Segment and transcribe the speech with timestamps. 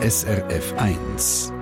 [0.00, 1.52] SRF 1.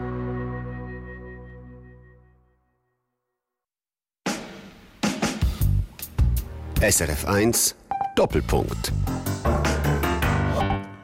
[6.82, 7.76] SRF 1
[8.14, 8.92] Doppelpunkt.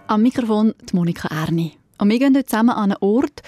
[0.09, 1.73] Am Mikrofon die Monika Erni.
[1.97, 3.41] Und wir gehen heute zusammen an einen Ort,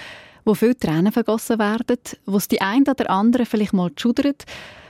[0.46, 4.44] wo viele Tränen vergossen werden, wo es die einen oder anderen vielleicht mal schudert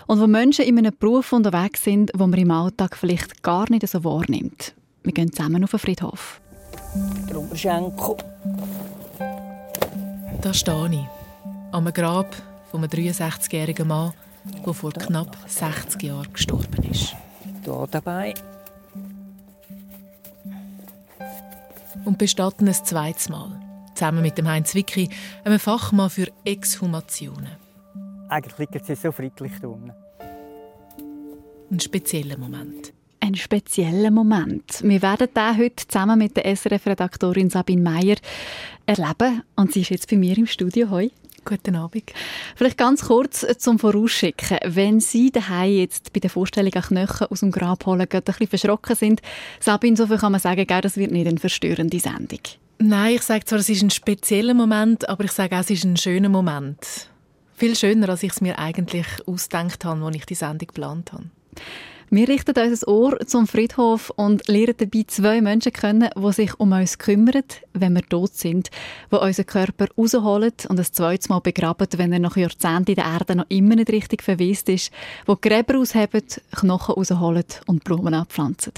[0.07, 3.89] und wo Menschen in einem Beruf unterwegs sind, wo man im Alltag vielleicht gar nicht
[3.89, 4.73] so wahrnimmt.
[5.03, 6.41] Wir gehen zusammen auf den Friedhof.
[7.29, 8.17] Trumpenschenko.
[10.41, 11.07] Da stehe ich.
[11.73, 12.35] Am Grab
[12.71, 14.13] von einem 63-jährigen Mann,
[14.65, 17.17] der vor knapp 60 Jahren gestorben ist.
[17.65, 18.35] Hier dabei.
[22.05, 23.61] Und bestatten ein zweites Mal.
[23.95, 25.09] Zusammen mit dem Heinz Wicki,
[25.45, 27.49] einem Fachmann für Exhumationen.
[28.29, 29.93] Eigentlich liegt sie so friedlich unten.
[31.71, 32.94] Ein spezieller Moment.
[33.25, 34.83] Ein spezieller Moment.
[34.83, 38.17] Wir werden den heute zusammen mit der SRF-Redaktorin Sabine Meyer
[38.85, 39.43] erleben.
[39.57, 40.91] Und sie ist jetzt bei mir im Studio.
[40.91, 41.11] Hoi.
[41.43, 42.13] Guten Abend.
[42.55, 44.59] Vielleicht ganz kurz zum Vorausschicken.
[44.67, 48.47] Wenn Sie daheim jetzt bei der Vorstellung an Knöchel aus dem Grab holen, ein bisschen
[48.47, 49.23] verschrocken sind,
[49.59, 52.41] Sabine, so viel kann man sagen, das wird nicht eine verstörende Sendung.
[52.77, 55.85] Nein, ich sage zwar, es ist ein spezieller Moment, aber ich sage auch, es ist
[55.85, 57.09] ein schöner Moment.
[57.57, 61.25] Viel schöner, als ich es mir eigentlich ausgedacht habe, als ich die Sendung geplant habe.
[62.11, 66.73] Wir richten unser Ohr zum Friedhof und lernen dabei zwei Menschen kennen, die sich um
[66.73, 68.71] uns kümmern, wenn wir tot sind,
[69.11, 73.07] die unseren Körper rausholen und ein zweites Mal begraben, wenn er nach Jahrzehnten in der
[73.07, 74.93] Erde noch immer nicht richtig verwest ist,
[75.27, 76.23] die Gräber ausheben,
[76.55, 78.75] Knochen rausholen und Blumen abpflanzen.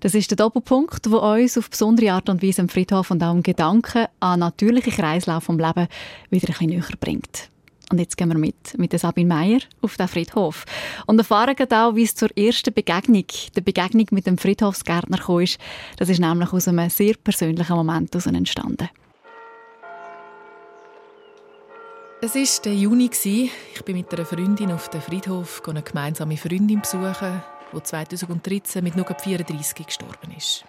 [0.00, 3.34] Das ist der Doppelpunkt, der uns auf besondere Art und Weise am Friedhof und auch
[3.34, 5.88] im Gedanken an natürlichen Kreislauf vom Leben
[6.30, 7.48] wieder ein bisschen näher bringt.
[7.90, 10.66] Und jetzt gehen wir mit, mit Sabine Meyer auf den Friedhof.
[11.06, 13.24] Und erfahren auch, wie es zur ersten Begegnung,
[13.56, 15.44] der Begegnung mit dem Friedhofsgärtner kam.
[15.96, 18.90] Das ist nämlich aus einem sehr persönlichen Moment entstanden.
[22.20, 23.10] Es war der Juni.
[23.14, 27.42] Ich bin mit einer Freundin auf den Friedhof eine gemeinsame Freundin besuchen,
[27.72, 30.64] die 2013 mit nur 34 gestorben ist.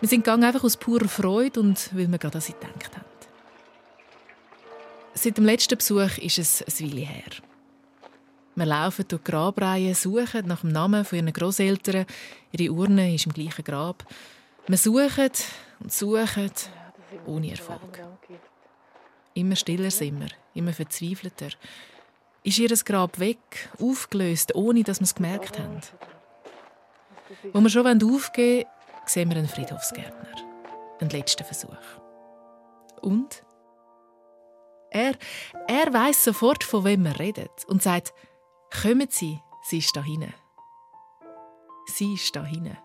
[0.00, 3.17] Wir sind gegangen einfach aus purer Freude und weil wir gerade an sie gedacht haben.
[5.20, 7.32] Seit dem letzten Besuch ist es ein Weile her.
[8.54, 12.06] Wir laufen durch die Grabreihe, suchen nach dem Namen von ihren Großeltern.
[12.52, 14.06] Ihre Urne ist im gleichen Grab.
[14.68, 15.30] Wir suchen
[15.80, 16.52] und suchen,
[17.26, 18.00] ohne Erfolg.
[19.34, 21.48] Immer stiller sind wir, immer verzweifelter.
[22.44, 25.80] Ist ihr Grab weg, aufgelöst, ohne dass wir es gemerkt haben?
[27.52, 28.66] Wo wir schon aufgeben wollen,
[29.06, 30.46] sehen wir einen Friedhofsgärtner.
[31.00, 31.74] Einen letzten Versuch.
[33.00, 33.42] Und
[34.90, 35.14] er,
[35.66, 38.12] er weiß sofort, von wem wir reden und sagt,
[38.82, 40.34] kommen Sie, sie ist da hinten.
[41.86, 42.76] Sie ist da hinten.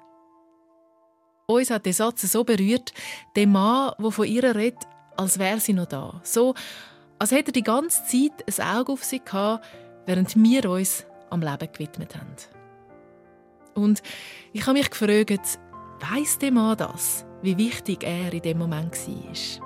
[1.46, 2.94] Uns hat der Satz so berührt,
[3.36, 4.80] der Mann, der von ihr redet,
[5.18, 6.22] als wäre sie noch da.
[6.24, 6.56] So,
[7.20, 9.66] als hätte er die ganze Zeit ein Auge auf sie gehabt,
[10.06, 12.36] während wir uns am Leben gewidmet haben.
[13.76, 14.02] Und
[14.54, 15.60] ich habe mich gefragt,
[16.00, 19.63] weiss der Mann das, wie wichtig er in dem Moment war?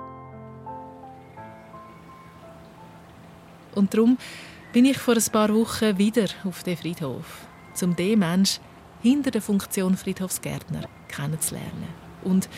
[3.78, 4.18] Und darum
[4.72, 7.46] bin ich vor ein paar Wochen wieder auf den Friedhof,
[7.80, 8.58] um den Mensch
[9.00, 11.88] hinter der Funktion Friedhofsgärtner kennenzulernen
[12.24, 12.48] und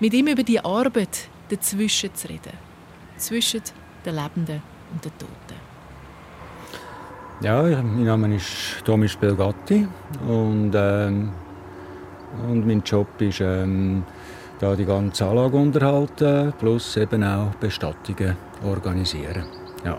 [0.00, 2.56] mit ihm über die Arbeit dazwischen zu reden,
[3.18, 3.60] zwischen
[4.06, 5.60] den Lebenden und den Toten.
[7.42, 9.86] Ja, mein Name ist Tommy Spelgatti
[10.26, 11.30] und, ähm,
[12.48, 14.02] und mein Job ist ähm,
[14.58, 19.44] da die ganze Anlage unterhalten plus eben auch Bestattungen organisieren.
[19.84, 19.98] Ja.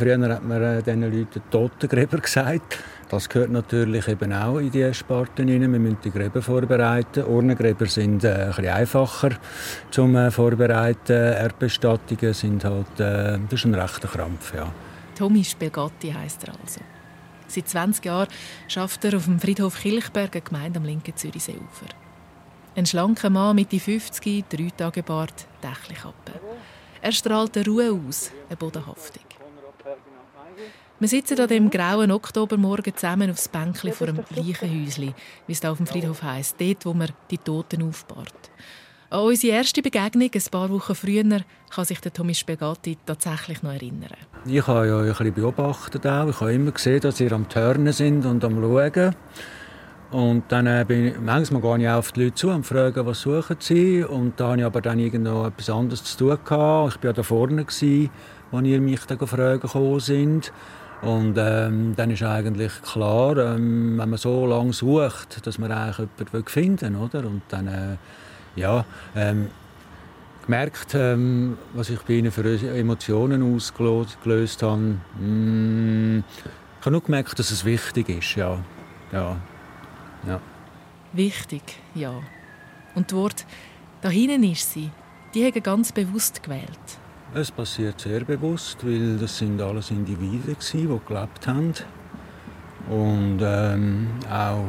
[0.00, 2.78] Früher hat man äh, diesen Leuten Totengräber gesagt.
[3.10, 5.72] Das gehört natürlich eben auch in die Sparte hinein.
[5.72, 7.24] Wir müssen die Gräber vorbereiten.
[7.24, 9.30] Urnengräber sind äh, ein bisschen einfacher
[9.90, 11.12] zum äh, Vorbereiten.
[11.12, 14.72] Erdbestattungen sind halt, äh, das ist ein rechter Krampf, ja.
[15.18, 16.80] Tommy Spelgatti heisst er also.
[17.46, 18.28] Seit 20 Jahren
[18.74, 21.90] arbeitet er auf dem Friedhof Kilchberg, eine Gemeinde am linken Zürichseeufer.
[22.74, 26.40] Ein schlanker Mann, Mitte 50, drei Tage Bart, Dächelkappe.
[27.02, 29.29] Er strahlt eine Ruhe aus, eine Bodenhaftung.
[31.00, 35.14] Wir sitzen an dem grauen Oktobermorgen zusammen aufs Bänkchen vor einem Leichenhäuschen,
[35.46, 38.50] wie es da auf dem Friedhof heisst, dort, wo man die Toten aufbahrt.
[39.08, 41.24] An unsere erste Begegnung, ein paar Wochen früher,
[41.70, 44.10] kann sich der Tommy Spegatti tatsächlich noch erinnern.
[44.44, 46.28] Ich habe ja ein bisschen beobachtet auch.
[46.28, 49.16] Ich habe immer gesehen, dass sie am Turnen sind und am Schauen.
[50.10, 53.22] Und dann äh, bin ich, manchmal gehe ich auf die Leute zu und frage, was
[53.22, 54.04] suchen sie.
[54.04, 56.38] Und da hatte ich aber dann irgendwo etwas anderes zu tun.
[56.44, 56.96] Gehabt.
[56.96, 58.10] Ich war ja da vorne, als ihr
[58.80, 60.52] mich dann fragen gekommen sind.
[61.02, 66.08] Und ähm, dann ist eigentlich klar, ähm, wenn man so lange sucht, dass man eigentlich
[66.18, 67.26] jemanden finden will, oder?
[67.26, 67.96] Und dann, äh,
[68.54, 68.84] ja,
[69.16, 69.48] ähm,
[70.44, 72.44] gemerkt, ähm, was ich bei ihnen für
[72.76, 74.98] Emotionen ausgelöst habe.
[75.18, 76.24] Mm,
[76.80, 78.58] ich habe nur gemerkt, dass es wichtig ist, ja.
[79.12, 79.36] ja.
[80.26, 80.40] ja.
[81.12, 81.62] Wichtig,
[81.94, 82.14] ja.
[82.94, 83.46] Und das Wort
[84.02, 84.90] «da hinten ist sie»,
[85.34, 86.68] die haben ganz bewusst gewählt.
[87.32, 91.72] Es passiert sehr bewusst, weil das sind alles Individuen, die gelebt haben.
[92.88, 94.64] Und ähm, auch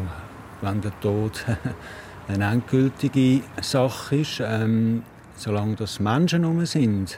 [0.62, 1.44] wenn der Tod
[2.28, 5.02] eine endgültige Sache ist, ähm,
[5.38, 7.18] solange das Menschen herum sind,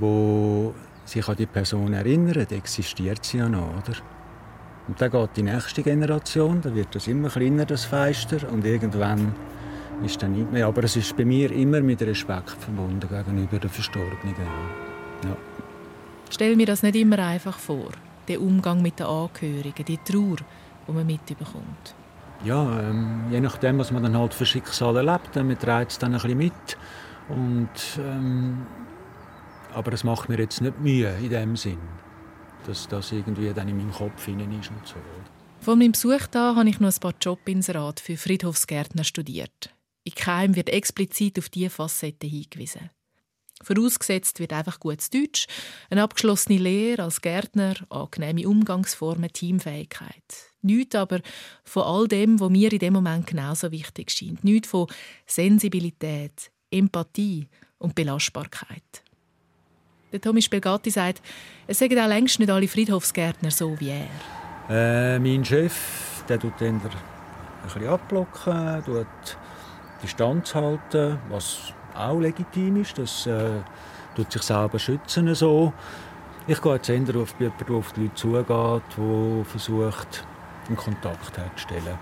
[0.00, 0.70] die
[1.06, 3.96] sich an die Person erinnern, existiert sie ja noch, oder?
[4.86, 9.34] Und dann geht die nächste Generation, dann wird das immer kleiner, das Feister, und irgendwann
[10.04, 10.66] ist dann nicht mehr.
[10.66, 14.34] Aber es ist bei mir immer mit Respekt verbunden gegenüber den Verstorbenen.
[15.24, 15.36] Ja.
[16.30, 17.90] Stell mir das nicht immer einfach vor,
[18.28, 20.36] der Umgang mit den Angehörigen, die Trauer,
[20.86, 21.94] die man mitbekommt.
[22.44, 26.14] Ja, ähm, je nachdem, was man dann halt für Schicksale erlebt, man trägt es dann
[26.14, 26.76] ein bisschen mit.
[27.28, 27.68] Und,
[27.98, 28.66] ähm,
[29.74, 31.78] aber es macht mir jetzt nicht Mühe in dem Sinn,
[32.66, 34.96] dass das irgendwie dann in meinem Kopf hinein ist und so.
[35.60, 39.70] Von meinem Besuch da habe ich noch ein paar Jobinserate für Friedhofsgärtner studiert.
[40.08, 42.88] In Keim wird explizit auf diese Facette hingewiesen.
[43.62, 45.46] Vorausgesetzt wird einfach gutes Deutsch,
[45.90, 50.24] eine abgeschlossene Lehre als Gärtner, angenehme Umgangsformen, Teamfähigkeit.
[50.62, 51.20] Nichts aber
[51.62, 54.44] von all dem, was mir in dem Moment genauso wichtig scheint.
[54.44, 54.86] Nichts von
[55.26, 57.46] Sensibilität, Empathie
[57.76, 59.02] und Belastbarkeit.
[60.10, 61.20] Der Tommy Spelgatti sagt,
[61.66, 64.08] es sagen auch längst nicht alle Friedhofsgärtner so wie er.
[64.70, 66.90] Äh, mein Chef, der tut den ein
[67.62, 69.06] bisschen abblocken, tut
[70.02, 72.98] Distanz halten, was auch legitim ist.
[72.98, 73.60] Das äh,
[74.14, 75.72] tut sich selber schützen so.
[76.46, 80.24] Ich gehe jetzt eher auf jemanden, der auf die Leute zugeht, der versucht,
[80.66, 81.98] einen Kontakt herzustellen.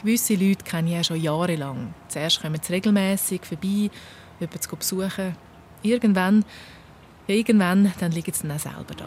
[0.00, 1.94] Gewisse Leute kenne ich ja schon jahrelang.
[2.08, 3.90] Zuerst kommen sie regelmässig vorbei,
[4.40, 5.36] jemanden zu besuchen.
[5.82, 6.44] Irgendwann,
[7.26, 9.06] irgendwann dann liegen sie dann auch selber da.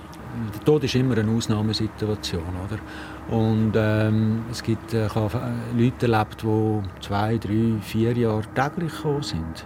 [0.54, 2.44] Der Tod ist immer eine Ausnahmesituation.
[2.66, 2.80] Oder?
[3.30, 8.96] Und ähm, es gibt äh, ich habe Leute erlebt, die zwei, drei, vier Jahre täglich
[8.96, 9.66] gekommen sind.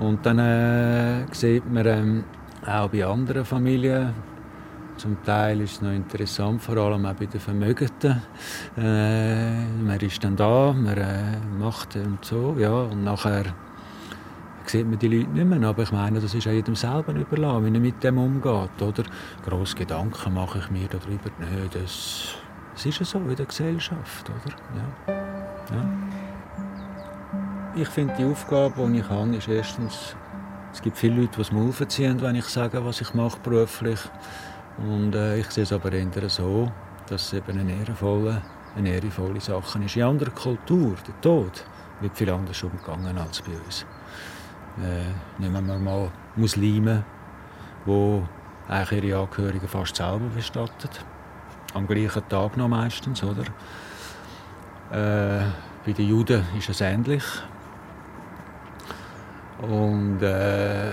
[0.00, 2.24] Und dann äh, sieht man ähm,
[2.66, 4.14] auch bei anderen Familien,
[4.96, 8.20] zum Teil ist es noch interessant, vor allem auch bei den Vermögenden.
[8.76, 13.44] Äh, man ist dann da, man äh, macht und so, ja, und nachher
[14.70, 15.68] sieht man die Leute nicht mehr.
[15.68, 18.80] Aber ich meine, das ist auch jedem selber überlassen, wie er mit dem umgeht.
[18.80, 19.04] Oder?
[19.44, 21.74] Grosse Gedanken mache ich mir darüber nicht.
[21.74, 22.34] Das,
[22.74, 24.28] das ist ja so in der Gesellschaft.
[24.28, 24.54] Oder?
[24.76, 25.14] Ja.
[25.74, 25.84] Ja.
[27.76, 30.16] Ich finde, die Aufgabe, die ich habe, ist erstens,
[30.72, 34.00] es gibt viele Leute, die es mir aufziehen, wenn ich sage, was ich mache beruflich.
[34.78, 36.70] Und äh, ich sehe es aber eher so,
[37.08, 38.42] dass es eben eine ehrenvolle,
[38.76, 39.96] eine ehrenvolle Sache ist.
[39.96, 41.64] In anderer Kultur, der Tod,
[42.00, 43.84] wird viel anders umgegangen als bei uns.
[44.82, 47.04] Äh, nehmen wir mal Muslime,
[47.86, 48.22] die
[48.70, 51.04] ihre Angehörigen fast selber bestattet.
[51.74, 53.42] Am gleichen Tag noch meistens, oder?
[54.90, 55.44] Äh,
[55.84, 57.24] bei den Juden ist es ähnlich.
[59.60, 60.92] Und äh,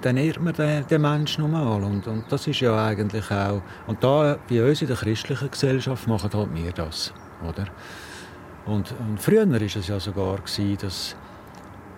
[0.00, 1.82] dann ehrt man den, den Menschen normal.
[1.84, 3.60] Und, und das ist ja eigentlich auch...
[3.86, 7.12] Und da, bei uns in der christlichen Gesellschaft machen halt wir das,
[7.46, 7.66] oder?
[8.64, 11.16] Und, und früher war es ja sogar, gewesen, dass...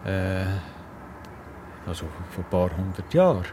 [0.08, 0.44] Äh,
[1.86, 3.44] also vor ein paar hundert Jahren,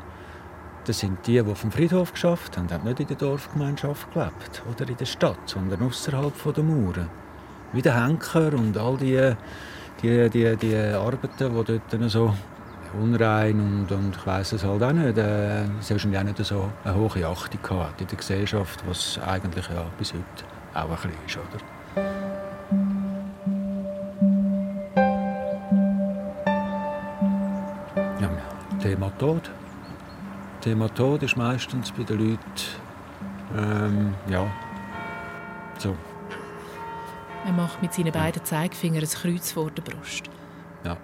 [0.86, 4.64] das sind die, die auf dem Friedhof geschafft haben, haben nicht in der Dorfgemeinschaft gelebt
[4.70, 7.10] oder in der Stadt, sondern außerhalb der Mauern.
[7.74, 9.34] Wie der Henker und all die,
[10.02, 12.34] die, die, die Arbeiten, die dort so
[13.02, 15.18] unrein und, und ich weiß es halt auch nicht.
[15.18, 19.68] Äh, sie haben auch nicht so eine hohe Achtung gehabt in der Gesellschaft, was eigentlich
[19.70, 20.24] ja bis heute
[20.74, 22.25] auch ein bisschen ist, oder?
[29.18, 29.50] Tod.
[30.62, 32.40] Thema Tod ist meistens bei den Leuten
[33.58, 34.46] ähm, ja,
[35.78, 35.96] so.
[37.46, 40.24] Er macht mit seinen beiden Zeigefingern ein Kreuz vor der Brust.
[40.84, 40.98] Ja.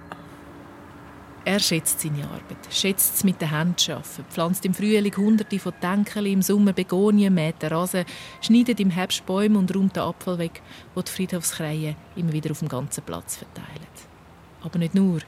[1.44, 5.58] Er schätzt seine Arbeit, schätzt es mit den Händen zu arbeiten, pflanzt im Frühling hunderte
[5.60, 8.06] von Denkeli, im Sommer Begonien, mäht den Rasen,
[8.42, 10.62] schneidet im Herbst Bäume und räumt den Abfall weg,
[10.94, 13.88] wo die Friedhofskreie immer wieder auf dem ganzen Platz verteilen.
[14.64, 15.20] Aber nicht nur.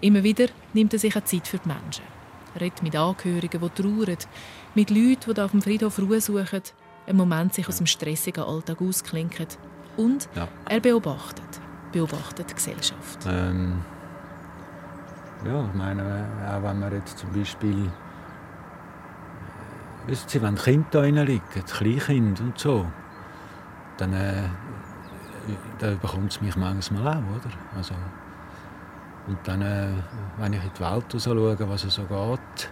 [0.00, 2.17] Immer wieder nimmt er sich auch Zeit für die Menschen.
[2.58, 4.16] Redet mit Angehörigen, die trauern,
[4.74, 6.62] mit Leuten, die auf dem Friedhof Ruhe suchen,
[7.06, 9.46] einen Moment sich aus dem stressigen Alltag ausklinken.
[9.96, 10.48] Und Ja.
[10.68, 11.60] er beobachtet,
[11.92, 13.18] beobachtet die Gesellschaft.
[13.26, 13.82] Ähm,
[15.44, 17.86] ja, ich meine, auch wenn man jetzt zum Beispiel.
[17.86, 17.90] äh,
[20.10, 22.86] Wissen Sie, wenn Kinder da liegen, Kleinkind und so,
[23.98, 24.44] dann, äh,
[25.78, 27.50] dann bekommt es mich manchmal auch, oder?
[27.76, 27.94] Also,
[29.28, 29.88] Und dann, äh,
[30.38, 32.70] wenn ich in die Welt schaue, was es so geht,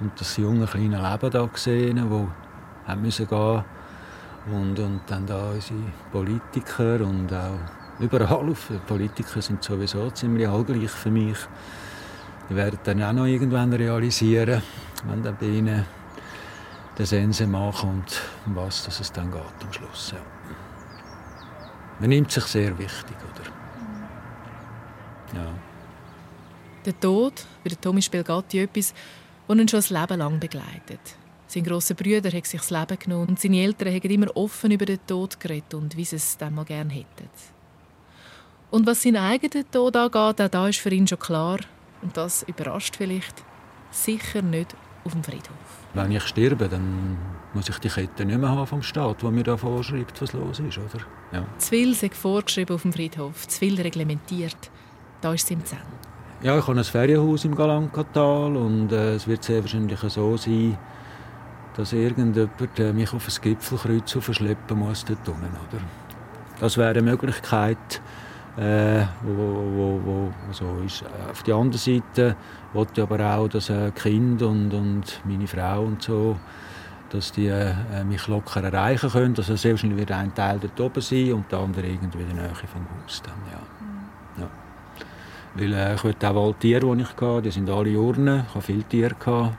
[0.00, 2.28] und das junge kleine Leben da gesehen, wo
[2.86, 3.64] haben müssen gehen
[4.50, 7.58] und, und dann da unsere Politiker und auch
[8.00, 11.36] überall auf Politiker sind sowieso ziemlich allgleich für mich.
[12.48, 14.62] Die werden dann auch noch irgendwann realisieren,
[15.06, 15.84] wenn dann bei ihnen
[16.96, 20.12] der Sense machen und um was dass es dann geht am Schluss.
[20.12, 20.20] Ja.
[22.00, 23.50] Man nimmt sich sehr wichtig, oder?
[25.38, 25.67] Ja.
[26.84, 28.94] Der Tod, wie der Tommy Spelgatti, etwas,
[29.46, 31.00] das ihn schon ein Leben lang begleitet.
[31.46, 34.84] Sein grosser Bruder hat sich das Leben genommen und seine Eltern haben immer offen über
[34.84, 37.28] den Tod geredet und wie sie es dann mal gerne hätten.
[38.70, 41.58] Und was seinen eigenen Tod angeht, auch da ist für ihn schon klar,
[42.02, 43.42] und das überrascht vielleicht,
[43.90, 45.56] sicher nicht auf dem Friedhof.
[45.94, 47.16] Wenn ich sterbe, dann
[47.54, 50.60] muss ich die Kette nicht mehr haben vom Staat, der mir da vorschreibt, was los
[50.60, 51.04] ist, oder?
[51.32, 51.46] Ja.
[51.56, 54.70] Zu viel ist vorgeschrieben auf dem Friedhof, zu viel reglementiert.
[55.22, 55.78] Da ist es im Zen.
[56.40, 60.78] Ja, ich habe ein Ferienhaus im Galankatal und äh, es wird sehr wahrscheinlich so sein,
[61.76, 65.82] dass irgendjemand äh, mich auf ein Gipfelkreuz verschleppen muss dort unten, oder?
[66.60, 68.00] Das wäre eine Möglichkeit,
[68.56, 71.04] äh, wo, wo, wo, so ist.
[71.28, 72.36] Auf der anderen Seite
[72.72, 76.36] wollte ich aber auch, dass äh, Kind und, und meine Frau und so,
[77.10, 77.74] dass die äh,
[78.08, 79.34] mich locker erreichen können.
[79.36, 82.54] Also selbstverständlich wird ein Teil dort oben sein und der andere irgendwie in der Nähe
[82.54, 83.77] vom Haus dann, ja.
[85.58, 88.44] Weil äh, ich wollte auch alle Tiere, die ich hatte, die sind alle Urnen.
[88.46, 89.56] Ich hatte viele Tiere, gehabt,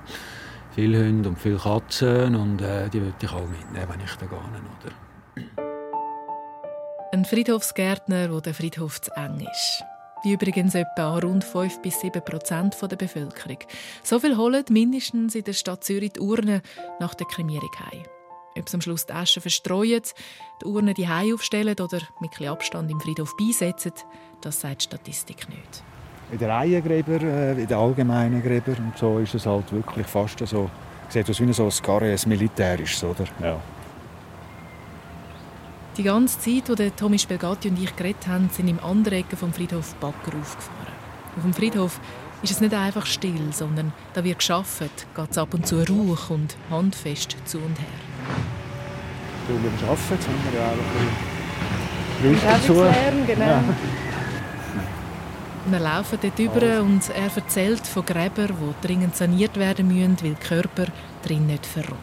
[0.74, 4.26] viele Hunde und viele Katzen und äh, die wollte ich alle mitnehmen, wenn ich da
[4.26, 4.96] gehe, oder?
[7.12, 9.84] Ein Friedhofsgärtner, wo der Friedhof zu eng ist.
[10.24, 13.58] Wie übrigens etwa rund 5 bis 7 Prozent der Bevölkerung.
[14.04, 16.62] So viel holen mindestens in der Stadt Zürich die Urnen
[17.00, 18.04] nach der Kremierung heim.
[18.58, 20.04] Ob sie am Schluss die Asche verstreuen,
[20.62, 23.94] die Urnen die aufstellen oder mit Abstand im Friedhof beisetzen,
[24.42, 25.84] das sagt die Statistik nicht.
[26.32, 30.46] In den Reihengräber, äh, in den allgemeinen Gräber und so ist es halt wirklich fast
[30.46, 30.70] so,
[31.10, 33.26] sieht aus wie so ein Skarre, ein militärisches, oder?
[33.42, 33.60] Ja.
[35.98, 39.52] Die ganze Zeit, die Tommy Spelgatti und ich geredet haben, sind im anderen Ecke vom
[39.52, 40.94] Friedhof Backer aufgefahren.
[41.36, 42.00] Auf dem Friedhof
[42.42, 46.30] ist es nicht einfach still, sondern da wird geschafft, geht es ab und zu Rauch
[46.30, 47.88] und handfest zu und her.
[49.48, 50.74] Beim Arbeiten, haben wir ja auch
[52.24, 53.46] ein bisschen Lärm, genau.
[53.46, 53.64] Ja.
[55.66, 60.34] Wir laufen dort über und er erzählt von Gräbern, die dringend saniert werden müssen, weil
[60.34, 60.86] die Körper
[61.22, 62.00] drin nicht verrotten.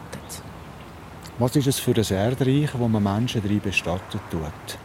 [1.39, 4.77] Was ist es für ein Erdreich, wo man Menschen drin bestattet tut?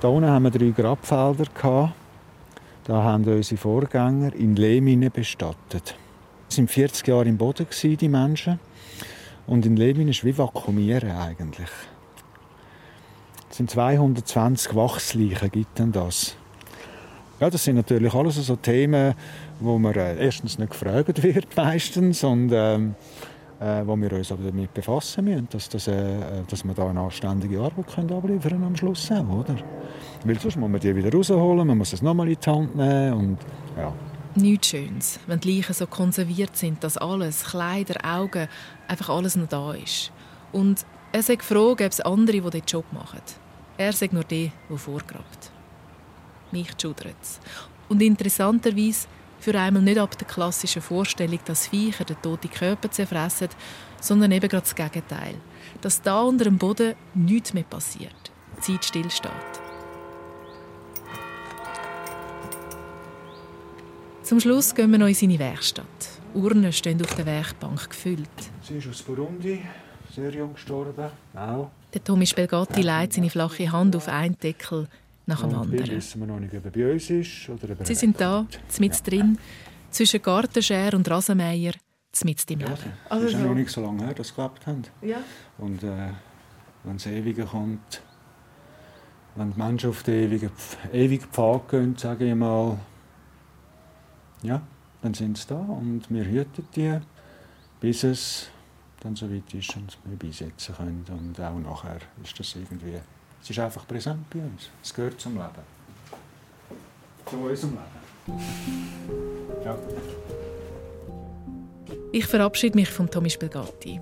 [0.00, 1.92] Hier unten haben wir drei Grabfelder.
[2.84, 5.94] Da haben unsere Vorgänger in Lehmine bestattet.
[6.48, 8.58] Es waren 40 Jahre im Boden, die Menschen.
[9.46, 11.70] Und in Lehmine ist wie vakuumieren eigentlich.
[13.48, 16.36] Es sind 220 Wachsleichen, gibt denn das.
[17.42, 19.14] Ja, das sind natürlich alles so Themen,
[19.58, 22.94] wo man äh, erstens nicht gefragt wird meistens und ähm,
[23.58, 27.00] äh, wo wir uns aber damit befassen müssen, dass, das, äh, dass wir da eine
[27.00, 29.56] anständige Arbeit können abliefern können am Schluss auch, oder?
[30.22, 33.12] Weil sonst muss man die wieder rausholen, man muss es nochmal in die Hand nehmen
[33.12, 33.38] und
[33.76, 33.92] ja.
[34.36, 38.46] Nichts Schönes, wenn die Leichen so konserviert sind, dass alles, Kleider, Augen,
[38.86, 40.12] einfach alles noch da ist.
[40.52, 43.18] Und er sagt gefragt, ob es andere, die den Job machen.
[43.78, 45.51] Er sagt nur die, der vorgrabt.
[46.52, 47.16] Mich schudert.
[47.88, 49.08] Und interessanterweise
[49.40, 53.48] für einmal nicht ab der klassischen Vorstellung, dass Viecher den toten Körper zerfressen,
[54.00, 55.34] sondern eben gerade das Gegenteil.
[55.80, 58.14] Dass da unter dem Boden nichts mehr passiert.
[58.58, 59.32] Die Zeit stillsteht.
[64.22, 65.86] Zum Schluss gehen wir noch in seine Werkstatt.
[66.34, 68.28] Urnen stehen auf der Werkbank gefüllt.
[68.62, 69.60] Sie ist aus Burundi,
[70.14, 71.10] sehr jung gestorben.
[71.34, 71.70] Auch.
[71.92, 74.88] Der Tommy Spelgatti legt seine flache Hand auf einen Deckel
[75.26, 75.90] nach dem anderen.
[75.90, 78.46] wissen wir noch nicht, ob er bei uns ist oder Sie sind da,
[78.78, 79.00] mit ja.
[79.04, 79.38] drin,
[79.90, 81.74] zwischen Gartenschere und Rasenmäher,
[82.24, 82.72] mit im Leben.
[82.72, 84.82] Ja, also ist ja noch nicht so lange her, dass sie geklappt haben.
[85.00, 85.18] Ja.
[85.58, 86.10] Und äh,
[86.84, 88.02] wenn das Ewige kommt,
[89.34, 90.50] wenn die Menschen auf den ewigen,
[90.92, 92.78] ewigen Pfad gehen, sage ich mal,
[94.42, 94.60] ja,
[95.00, 96.98] dann sind sie da und wir hüten die,
[97.80, 98.48] bis es
[99.00, 101.04] dann so weit ist und wir beisetzen können.
[101.08, 103.00] Und auch nachher ist das irgendwie
[103.42, 104.70] es ist einfach präsent bei uns.
[104.82, 105.48] Es gehört zum Leben.
[107.28, 107.78] Zu unserem
[108.26, 108.42] Leben.
[109.64, 109.76] Ja.
[112.12, 114.00] Ich verabschiede mich von Tommy Spelgatti.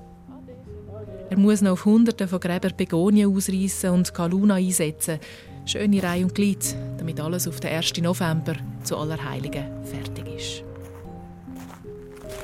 [1.31, 5.21] Er muss noch auf Hunderte von Gräbern Begonien ausreißen und Kaluna einsetzen.
[5.65, 7.99] Schöne Reihe und Glied, damit alles auf den 1.
[7.99, 10.70] November zu Allerheiligen fertig ist.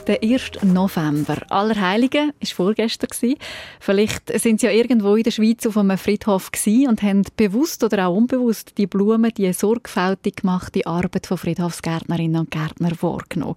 [0.06, 0.62] Der 1.
[0.62, 1.36] November.
[1.50, 3.34] Allerheiligen war vorgestern.
[3.80, 6.50] Vielleicht sind Sie ja irgendwo in der Schweiz auf einem Friedhof
[6.88, 12.50] und haben bewusst oder auch unbewusst die Blumen, die sorgfältig gemachte Arbeit von Friedhofsgärtnerinnen und
[12.50, 13.56] Gärtnern wahrgenommen.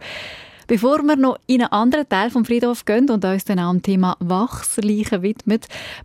[0.68, 3.82] Bevor wir noch in einen anderen Teil vom Friedhof gehen und uns dann auch dem
[3.82, 5.62] Thema Wachsleichen widmen,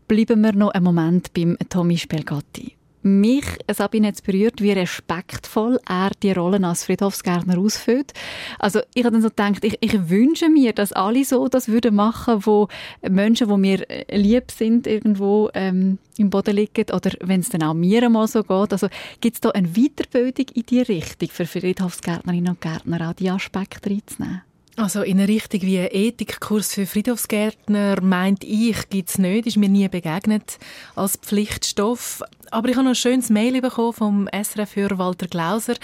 [0.08, 2.74] bleiben wir noch einen Moment beim Tommy Spelgatti.
[3.06, 8.14] Mich, Sabine, hat berührt, wie respektvoll er die Rollen als Friedhofsgärtner ausfüllt.
[8.58, 11.94] Also ich habe dann so gedacht, ich, ich wünsche mir, dass alle so das würden
[11.94, 12.68] machen, wo
[13.02, 17.62] Menschen, die mir äh, lieb sind, irgendwo ähm, im Boden liegen oder wenn es dann
[17.62, 18.72] auch mir mal so geht.
[18.72, 18.88] Also
[19.20, 23.90] gibt es da eine Weiterbildung in die Richtung für Friedhofsgärtnerinnen und Gärtner, auch diese Aspekte
[23.90, 24.40] reinzunehmen?
[24.76, 29.56] Also in eine Richtung wie ein Ethikkurs für Friedhofsgärtner meint ich, gibt es nicht, ist
[29.56, 30.58] mir nie begegnet
[30.96, 32.22] als Pflichtstoff.
[32.50, 35.74] Aber ich habe noch ein schönes Mail bekommen vom SRF-Hörer Walter Glauser.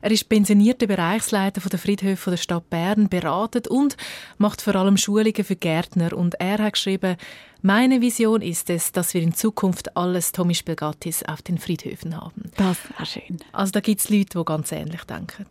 [0.00, 3.96] Er ist pensionierter Bereichsleiter der Friedhöfe der Stadt Bern, beratet und
[4.38, 6.12] macht vor allem Schulungen für Gärtner.
[6.12, 7.16] Und er hat geschrieben,
[7.62, 12.52] meine Vision ist es, dass wir in Zukunft alles Tommy Spelgattis auf den Friedhöfen haben.
[12.56, 13.38] Das wäre schön.
[13.50, 15.46] Also da gibt es Leute, die ganz ähnlich denken.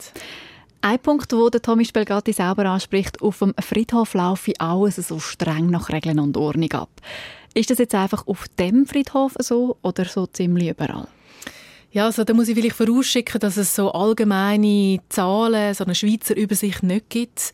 [0.88, 5.72] Ein Punkt, wo der Tommy Spelgatti selber anspricht, auf dem Friedhof laufe alles so streng
[5.72, 6.92] nach Regeln und Ordnung ab.
[7.56, 11.08] Ist das jetzt einfach auf dem Friedhof so oder so ziemlich überall?
[11.92, 16.38] Ja, also da muss ich vielleicht vorausschicken, dass es so allgemeine Zahlen, so eine Schweizer
[16.38, 17.52] Übersicht nicht gibt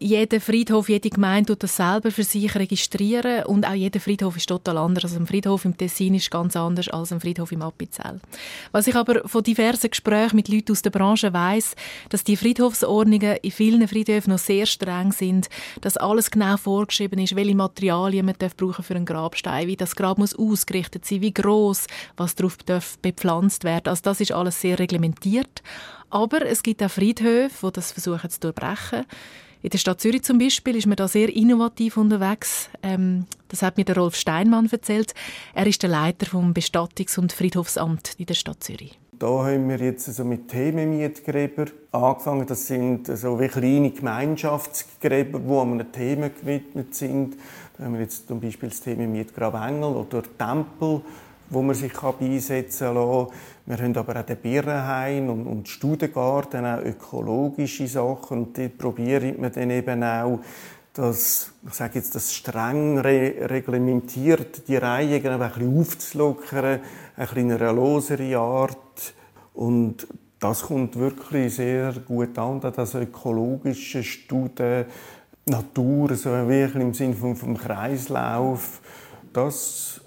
[0.00, 4.48] jeder Friedhof, jede Gemeinde tut das selber für sich registrieren und auch jeder Friedhof ist
[4.48, 5.04] total anders.
[5.04, 8.20] Also ein Friedhof im Tessin ist ganz anders als ein Friedhof im Appenzell.
[8.72, 11.76] Was ich aber von diversen Gesprächen mit Leuten aus der Branche weiß,
[12.08, 15.48] dass die Friedhofsordnungen in vielen Friedhöfen noch sehr streng sind,
[15.80, 19.96] dass alles genau vorgeschrieben ist, welche Materialien man darf brauchen für einen Grabstein, wie das
[19.96, 21.86] Grab muss ausgerichtet sein, wie groß,
[22.16, 23.88] was darauf darf bepflanzt werden.
[23.88, 25.62] Also das ist alles sehr reglementiert.
[26.10, 29.04] Aber es gibt auch Friedhöfe, die das versuchen zu durchbrechen.
[29.64, 32.68] In der Stadt Zürich zum Beispiel ist man da sehr innovativ unterwegs.
[32.82, 35.14] Ähm, das hat mir der Rolf Steinmann erzählt.
[35.54, 38.98] Er ist der Leiter vom Bestattungs- und Friedhofsamt in der Stadt Zürich.
[39.18, 42.46] Da haben wir jetzt so mit Themenmietgräber angefangen.
[42.46, 47.38] Das sind so wie kleine Gemeinschaftsgräber, die einem Thema gewidmet sind.
[47.78, 51.00] Da haben wir jetzt zum Beispiel das Themenmietgrab Engel oder Tempel
[51.50, 53.26] wo man sich einsetzen kann.
[53.66, 58.38] Wir haben aber auch den Birrenhain und, und Studengarten, auch ökologische Sachen.
[58.38, 60.40] Und dort probiert man dann eben auch,
[60.92, 66.80] das, ich sage jetzt, das streng re reglementiert, die Reihe ein bisschen aufzulockern, ein
[67.16, 69.14] bisschen in einer loseren Art.
[69.54, 70.06] Und
[70.38, 74.84] das kommt wirklich sehr gut an, das ökologische Studien,
[75.46, 78.80] Natur, so wirklich im Sinne vom, vom Kreislauf.
[79.32, 80.00] Das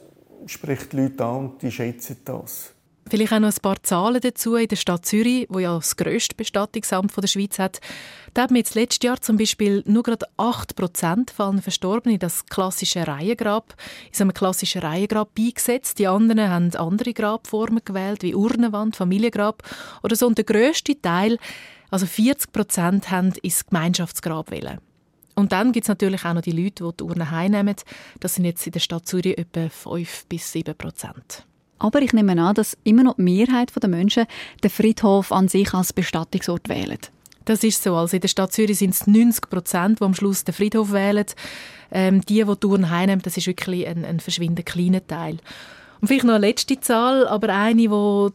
[0.46, 2.77] spricht die Leute an und die schätzen das.
[3.10, 4.56] Vielleicht auch noch ein paar Zahlen dazu.
[4.56, 7.80] In der Stadt Zürich, wo ja das grösste Bestattungsamt der Schweiz hat,
[8.34, 12.16] da haben wir jetzt letztes Jahr zum Beispiel nur gerade 8 Prozent von allen Verstorbenen
[12.16, 13.76] in das klassische Reihengrab,
[14.08, 16.00] in so einem klassischen Reihengrab beigesetzt.
[16.00, 19.64] Die anderen haben andere Grabformen gewählt, wie Urnenwand, Familiengrab
[20.04, 20.28] oder so.
[20.28, 21.38] Und der grösste Teil,
[21.90, 24.80] also 40 Prozent, haben ins Gemeinschaftsgrab wählen.
[25.34, 27.76] Und dann gibt es natürlich auch noch die Leute, die die Urne heimnehmen.
[28.20, 31.46] Das sind jetzt in der Stadt Zürich etwa 5 bis 7 Prozent.
[31.80, 34.26] Aber ich nehme an, dass immer noch die Mehrheit der Menschen
[34.64, 37.00] den Friedhof an sich als Bestattungsort wählen.
[37.46, 37.96] Das ist so.
[37.96, 41.26] Also in der Stadt Zürich sind es 90 Prozent, die am Schluss den Friedhof wählen.
[41.92, 45.38] Ähm, die, die Urne heimnehmen, das ist wirklich ein, ein verschwindend kleiner Teil.
[46.02, 47.88] Und vielleicht noch eine letzte Zahl, aber eine, die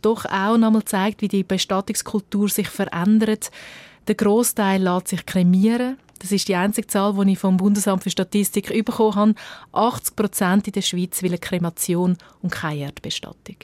[0.02, 3.50] doch auch nochmal zeigt, wie die Bestattungskultur sich verändert.
[4.08, 5.98] Der Großteil lässt sich kremieren.
[6.22, 9.34] Das ist die einzige Zahl, die ich vom Bundesamt für Statistik bekommen habe.
[9.72, 13.56] 80 Prozent in der Schweiz will eine Kremation und keine Erdbestattung.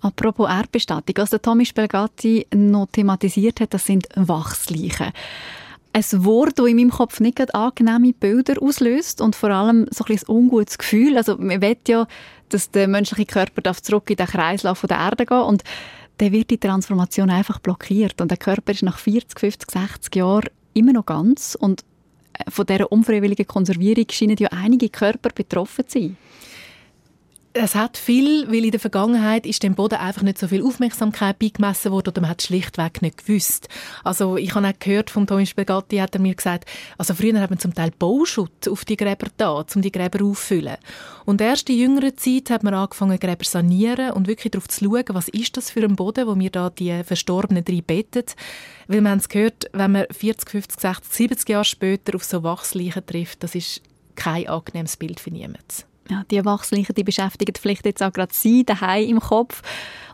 [0.00, 5.12] Apropos Erdbestattung, was der Tommy Spelgatti noch thematisiert hat, das sind Wachsleichen.
[5.92, 10.16] Ein Wort, das in meinem Kopf nicht angenehme Bilder auslöst und vor allem so ein,
[10.16, 11.16] ein ungutes Gefühl.
[11.16, 12.08] Also man will ja,
[12.48, 15.62] dass der menschliche Körper zurück in den Kreislauf der Erde geht und
[16.18, 20.48] dann wird die Transformation einfach blockiert und der Körper ist nach 40, 50, 60 Jahren
[20.74, 21.84] immer noch ganz und
[22.34, 26.16] äh, von dieser unfreiwilligen Konservierung scheinen ja einige Körper betroffen zu sein.
[27.56, 31.38] Es hat viel, weil in der Vergangenheit ist dem Boden einfach nicht so viel Aufmerksamkeit
[31.38, 33.68] beigemessen worden oder man hat schlichtweg nicht gewusst.
[34.02, 37.50] Also ich habe auch gehört von Tommy Spagatti, hat er mir gesagt, also früher hat
[37.50, 40.78] man zum Teil Bauschutt auf die Gräber da, um die Gräber auffüllen.
[41.26, 45.04] Und erst in jüngerer Zeit hat man angefangen, Gräber sanieren und wirklich darauf zu schauen,
[45.10, 48.34] was ist das für ein Boden, wo wir da die Verstorbenen drin bettet.
[48.88, 53.06] Weil man es gehört, wenn man 40, 50, 60, 70 Jahre später auf so Wachsleichen
[53.06, 53.80] trifft, das ist
[54.16, 55.93] kein angenehmes Bild für niemanden.
[56.10, 59.62] Ja, die Wachsleichen, die beschäftigen vielleicht jetzt auch gerade Sie daheim im Kopf.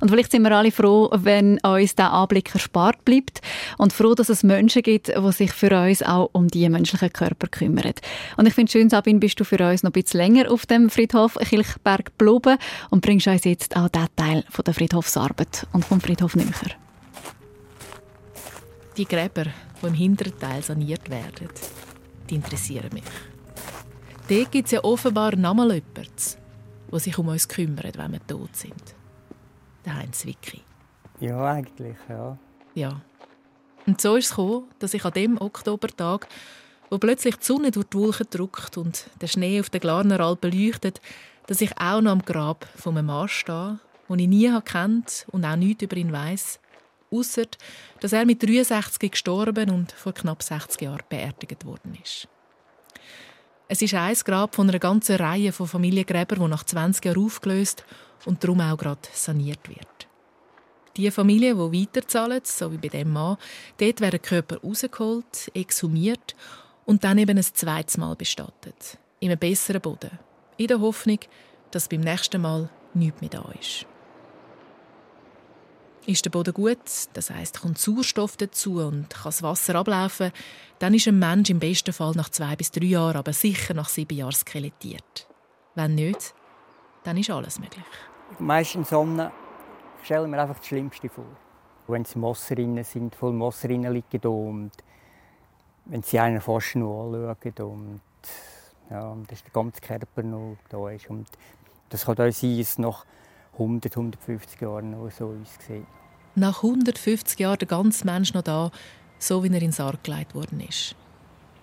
[0.01, 3.41] Und vielleicht sind wir alle froh, wenn uns der Anblick erspart bleibt
[3.77, 7.49] und froh, dass es Menschen gibt, die sich für uns auch um die menschlichen Körper
[7.49, 7.93] kümmern.
[8.37, 10.91] Und ich finde schön, Sabine, bist du für uns noch ein bisschen länger auf dem
[10.91, 12.57] Friedhof Kilchberg geblieben
[12.91, 16.47] und bringst uns jetzt auch diesen Teil von der Friedhofsarbeit und vom Friedhof näher.
[18.97, 19.47] Die Gräber,
[19.83, 21.49] die im hinteren Teil saniert werden,
[22.29, 23.03] die interessieren mich.
[24.31, 26.07] Dort gibt es ja offenbar nochmal jemanden,
[26.93, 28.95] der sich um uns kümmert, wenn wir tot sind.
[29.85, 30.61] Der Heinz Wicki.
[31.19, 32.39] Ja, eigentlich, ja.
[32.75, 33.01] Ja.
[33.89, 36.29] Und so ist es gekommen, dass ich an dem Oktobertag,
[36.91, 40.53] wo plötzlich die Sonne durch die Wolken drückt und der Schnee auf der Glarner Alpen
[40.53, 41.01] leuchtet,
[41.49, 45.45] dass ich auch noch am Grab von einem Mann stehe, den ich nie kennt und
[45.45, 46.61] auch nichts über ihn weiß,
[47.11, 47.47] außer
[47.99, 52.29] dass er mit 63 gestorben und vor knapp 60 Jahren beerdigt worden ist.
[53.73, 57.85] Es ist ein Grab von einer ganzen Reihe von Familiengräbern, die nach 20 Jahren aufgelöst
[58.25, 60.09] und darum auch gerade saniert wird.
[60.97, 63.37] Die Familie, die weiterzahlen, so wie bei dem Mann,
[63.79, 66.35] dort werden Körper rausgeholt, exhumiert
[66.85, 68.99] und dann eben ein zweites Mal bestattet.
[69.21, 70.19] In einem besseren Boden.
[70.57, 71.21] In der Hoffnung,
[71.71, 73.87] dass beim nächsten Mal nichts mehr da ist.
[76.07, 76.79] Ist der Boden gut,
[77.13, 80.33] das heißt kommt Sauerstoff dazu und kann das Wasser ablaufen,
[80.79, 83.89] dann ist ein Mensch im besten Fall nach zwei bis drei Jahren, aber sicher nach
[83.89, 85.29] sieben Jahren skelettiert.
[85.75, 86.35] Wenn nicht,
[87.05, 87.85] dann ist alles möglich.
[88.39, 89.31] Meistens Sonne
[90.03, 91.27] stelle ich mir einfach das Schlimmste vor.
[91.87, 94.71] Wenn sie Wasser sind, voll Wasser liegen und
[95.85, 98.01] wenn sie einen fast nur anschauen und
[98.91, 101.09] ja, dass der ganze Körper noch da ist.
[101.11, 101.27] Und
[101.91, 103.05] das kann auch sein, dass nach
[103.55, 105.87] 100, 150 Jahren noch so aussieht.
[106.35, 108.71] Nach 150 Jahren der ganze Mensch noch da,
[109.19, 110.95] so wie er in den Sarg gelegt worden ist.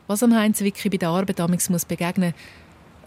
[0.08, 2.34] Was am Heinz Wicki bei der Arbeit muss begegnen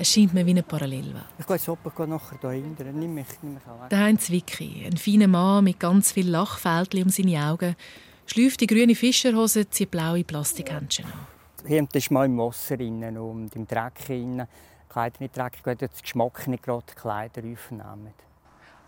[0.00, 1.26] es scheint mir wie eine Parallelwelt.
[1.38, 2.98] Ich gehe jetzt oben nachher da hinten.
[2.98, 7.10] Nimm mich, nimm mich Der Heinz Wicki, ein feiner Mann mit ganz vielen Lachfältchen um
[7.10, 7.76] seine Augen,
[8.24, 11.66] schläuft die grüne Fischerhose, zieht blaue Plastikhändchen an.
[11.66, 14.46] Hier ist mal im Wasser drin und im Dreck drin.
[14.88, 18.14] Kleider nicht dreckig, das Geschmack nicht gerade Kleider aufnehmen.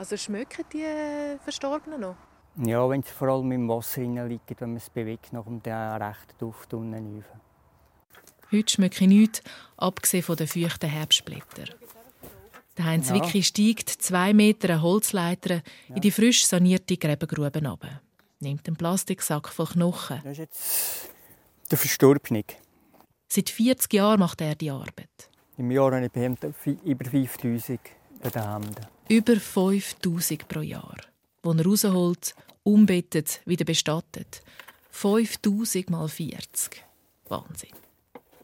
[0.03, 2.17] Also schmecken die äh, Verstorbenen noch?
[2.57, 6.39] Ja, wenn sie vor allem im Wasser liegen, wenn man es bewegt, nach dem rechten
[6.41, 7.25] Duft unten rauf.
[8.51, 9.43] Heute schmecke ich nichts,
[9.77, 11.69] abgesehen von den feuchten Herbstblättern.
[12.77, 13.15] Der Heinz ja.
[13.15, 15.95] Wicki steigt zwei Meter Holzleiter ja.
[15.95, 18.01] in die frisch sanierte Gräbengrube runter.
[18.41, 20.21] Nimmt einen Plastiksack voll Knochen.
[20.25, 21.11] Das ist jetzt
[21.71, 22.43] der Verstorbene.
[23.29, 25.31] Seit 40 Jahren macht er die Arbeit.
[25.59, 27.79] Im Jahr habe ich über 5000
[28.21, 28.87] bei den Händen.
[29.13, 30.97] Über 5000 pro Jahr.
[31.45, 34.43] Die er rausholt, umbettet, wieder bestattet.
[34.91, 36.83] 5000 mal 40.
[37.29, 37.75] Wahnsinn.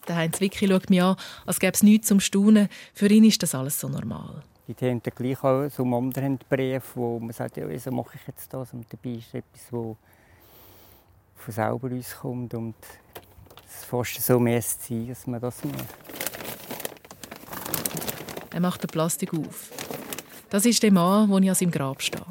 [0.07, 2.68] Der Heinz Wicki schaut mich an, als gäbe es nichts zum Staunen.
[2.92, 4.42] Für ihn ist das alles so normal.
[4.66, 8.16] Die haben dann gleich auch so einen anderen Brief, wo man sagt, ja, wieso mache
[8.16, 8.70] ich jetzt das?
[8.74, 12.52] Und dabei ist etwas, das von selber uns kommt.
[12.52, 12.74] Und
[13.66, 15.94] es fast so mehr sein, dass man das macht.
[18.50, 19.70] Er macht den Plastik auf.
[20.50, 22.24] Das ist der Mann, wo ich an seinem Grab stehe.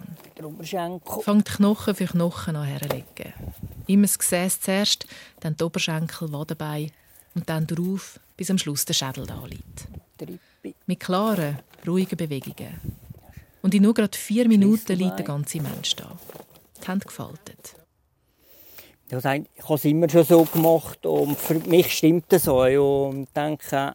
[1.21, 3.33] Fängt Knochen für Knochen an herzulegen.
[3.85, 5.05] Immer das Gesäß zuerst,
[5.39, 6.91] dann die Oberschenkel, Wadenbein
[7.35, 9.87] und dann drauf, bis am Schluss der Schädel da liegt.
[10.85, 12.79] Mit klaren, ruhigen Bewegungen.
[13.61, 16.17] Und in nur gerade vier Minuten liegt der ganze Mensch da.
[16.81, 17.75] Die Hände gefaltet.
[19.09, 22.59] ich habe es immer schon so gemacht und für mich stimmt das so.
[22.61, 23.93] Und denke,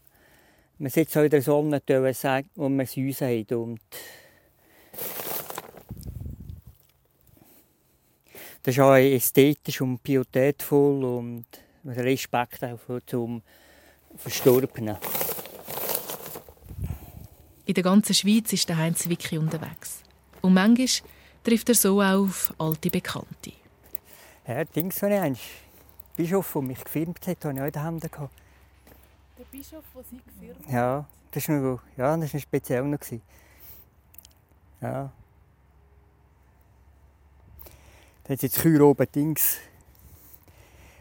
[0.82, 1.80] man sitzt auch in der Sonne,
[2.56, 3.52] wo man es uns hat.
[3.52, 3.80] Und
[8.64, 11.46] das ist auch ästhetisch und pietätvoll und
[11.84, 13.42] Respekt auch zum
[14.16, 14.96] Verstorbenen.
[17.64, 20.02] In der ganzen Schweiz ist der Heinz Wicki unterwegs.
[20.40, 21.08] Und manchmal
[21.44, 23.52] trifft er so auch auf alte Bekannte.
[24.48, 25.38] Ja, Dings ich einmal.
[26.16, 28.41] Bischof, der mich gefilmt hat, habe ich auch in den Händen gehabt.
[29.42, 30.72] Der Bischof, der Sie gefilmt hat?
[30.72, 33.00] Ja, das war noch, ja, das war speziell noch.
[34.80, 35.10] Ja.
[38.22, 39.56] Da hat jetzt Chür oben Dings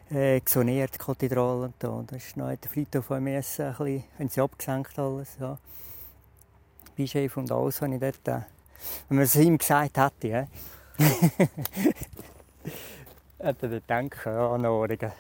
[0.10, 2.04] äh, gesoniert, die Kathedrale und da.
[2.08, 5.38] Das ist noch der Friedhof von Messen, ein bisschen, haben sie abgesenkt alles.
[5.40, 5.60] Ja.
[6.96, 8.42] Bischef und alles habe ich dort, äh,
[9.08, 10.48] wenn man es ihm gesagt hätte, ja.
[13.38, 15.12] hätte er gedacht, ja, an Ohrungen.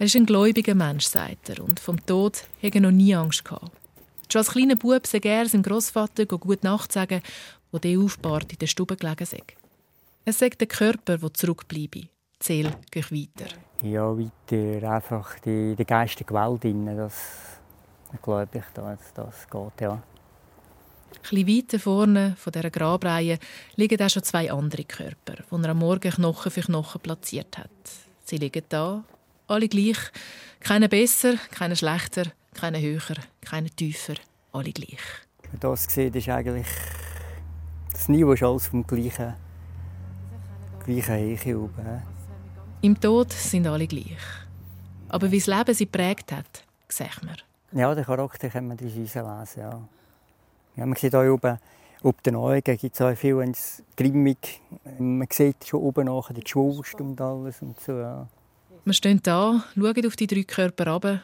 [0.00, 3.44] Er ist ein gläubiger Mensch, sagt er, und vom Tod hat er noch nie Angst
[3.44, 3.70] gehabt.
[4.32, 7.20] Schon als kleiner Bub sei er seinem Großvater gut Nacht sagen,
[7.70, 9.42] wo der aufbahrt in der Stube gelegen sei.
[10.24, 12.08] Er sagt der Körper, der zurückbleibe,
[12.42, 13.54] Seele geht weiter?
[13.82, 16.64] Ja, weiter einfach die, die geistige Welt.
[16.64, 16.86] Drin.
[16.96, 17.14] Das,
[18.22, 20.02] glaube ich, dass das geht, ja.
[21.30, 23.38] Ein weiter vorne von dieser Grabreihe
[23.76, 27.68] liegen auch schon zwei andere Körper, die er am Morgen Knochen für Knochen platziert hat.
[28.24, 29.04] Sie liegen da,
[29.50, 29.98] alle gleich.
[30.60, 34.14] Keiner besser, keiner schlechter, keiner höher, keiner tiefer,
[34.52, 35.00] alle gleich.
[35.50, 36.66] Wenn das sieht, ist eigentlich
[37.92, 39.34] das Niveau ist alles vom gleichen,
[40.84, 42.02] gleichen Heiche oben.
[42.82, 44.16] Im Tod sind alle gleich.
[45.08, 47.36] Aber wie das Leben sie prägt hat, sieht man.
[47.72, 49.08] Ja, den Charakter kann man lesen.
[49.14, 49.44] Ja.
[50.76, 51.58] Ja, man sieht hier oben,
[52.02, 54.62] ob den Augen gibt es auch viel, wenn es grimmig
[54.98, 57.92] Man sieht schon oben nachher die Geschwulst und alles und so.
[57.98, 58.26] Ja.
[58.84, 61.22] Wir stehen da, schauen auf die drei Körper runter.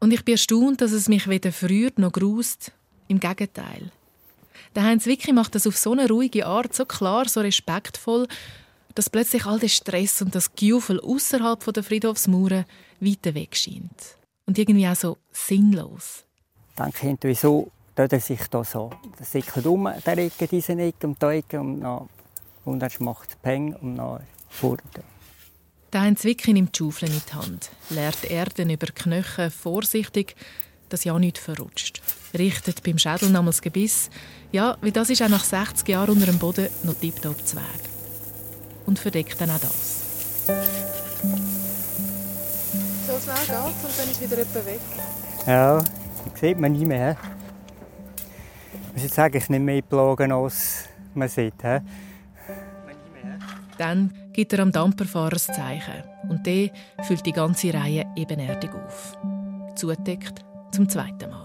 [0.00, 2.72] Und ich bin erstaunt, dass es mich weder früher noch grust.
[3.08, 3.90] Im Gegenteil.
[4.74, 8.26] Der Heinz Wicki macht das auf so eine ruhige Art, so klar, so respektvoll,
[8.94, 12.64] dass plötzlich all der Stress und das Gefühl außerhalb der Friedhofsmauern
[13.00, 14.16] weiter weg scheint.
[14.46, 16.24] Und irgendwie auch so sinnlos.
[16.70, 18.90] Ich denke, wieso tut er sich da so.
[19.18, 23.96] Das sickert um, der Ecke, diese Ecke und die Ecke und dann, macht Peng und
[23.96, 24.82] dann fort.
[25.94, 30.34] Der Heinz Wicki nimmt die Schaufel in die Hand, leert Erden über die Knöchel vorsichtig,
[30.90, 32.02] dass ja nichts verrutscht.
[32.36, 34.10] Richtet beim Schädel nochmals Gebiss.
[34.52, 37.64] Ja, wie das ist auch nach 60 Jahren unter dem Boden noch tiptop zu Weg.
[38.84, 40.46] Und verdeckt dann auch das.
[43.06, 44.80] So schnell geht's und dann ist wieder jemand weg.
[45.46, 47.16] Ja, das sieht man nie mehr
[48.94, 51.60] muss jetzt eigentlich nicht mehr plagen, als man sieht.
[51.62, 51.78] He?
[53.76, 56.70] Dann gibt er am Damperfahrer das Zeichen und der
[57.04, 59.16] füllt die ganze Reihe ebenerdig auf.
[59.76, 61.44] Zudeckt zum zweiten Mal.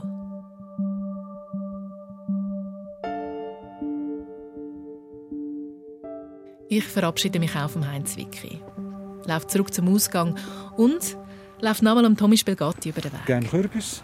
[6.68, 8.60] Ich verabschiede mich auch vom Heinz Wicki.
[9.26, 10.38] Laufe zurück zum Ausgang
[10.78, 11.18] und
[11.62, 13.26] laufe nochmal am Tommy Spelgatti über den Weg.
[13.26, 14.04] Gerne Kürbis?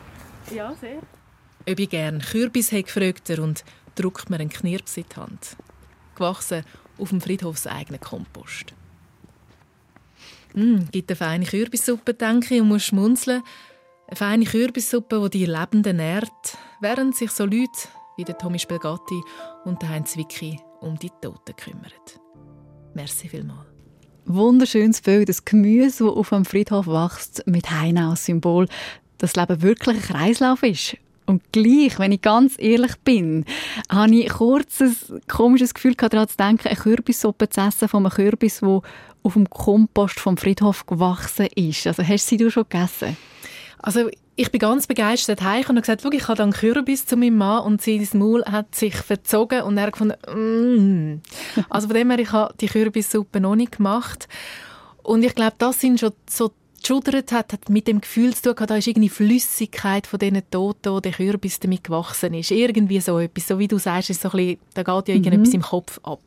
[0.53, 0.99] Ja, sehr.
[1.67, 3.63] Ob ich gerne Kürbis habe, fragt er und
[3.95, 5.57] drückt mir einen Knirps in die Hand.
[6.15, 6.63] Gewachsen
[6.97, 8.73] auf dem Friedhofseigenen Kompost.
[10.53, 13.43] Mm, gibt eine feine Kürbissuppe, denke ich, und muss schmunzeln.
[14.07, 19.21] Eine feine Kürbissuppe, die die Lebenden nährt, während sich so Leute wie der Tommy Spelgatti
[19.65, 21.91] und der Heinz Wicki um die Toten kümmern.
[22.93, 23.67] Merci vielmals.
[24.25, 28.67] Wunderschönes Bild, das Gemüse, das auf dem Friedhof wächst, mit Heine als Symbol,
[29.17, 33.45] dass Leben wirklich ein Kreislauf ist und gleich, wenn ich ganz ehrlich bin,
[33.89, 34.95] habe ich kurz ein
[35.27, 38.81] komisches Gefühl daran zu denken, eine Kürbissuppe zu essen von einem Kürbis, der
[39.23, 41.87] auf dem Kompost vom Friedhof gewachsen ist.
[41.87, 43.17] Also hast du sie schon gegessen?
[43.79, 47.37] Also ich bin ganz begeistert heim und habe gesagt, ich habe dann Kürbis zu meinem
[47.37, 51.21] Mann und sein Maul hat sich verzogen und er gefunden, mm.
[51.69, 54.27] also von dem her, ich habe die Kürbissuppe noch nicht gemacht
[55.03, 56.51] und ich glaube, das sind schon so
[56.85, 61.01] geschudert hat, hat mit dem Gefühl zu tun, da ist irgendwie Flüssigkeit von diesen Toten,
[61.01, 62.51] der Kürbis damit gewachsen ist.
[62.51, 63.47] Irgendwie so etwas.
[63.47, 65.55] So wie du sagst, ist so ein bisschen, da geht ja irgendetwas mhm.
[65.55, 66.21] im Kopf ab.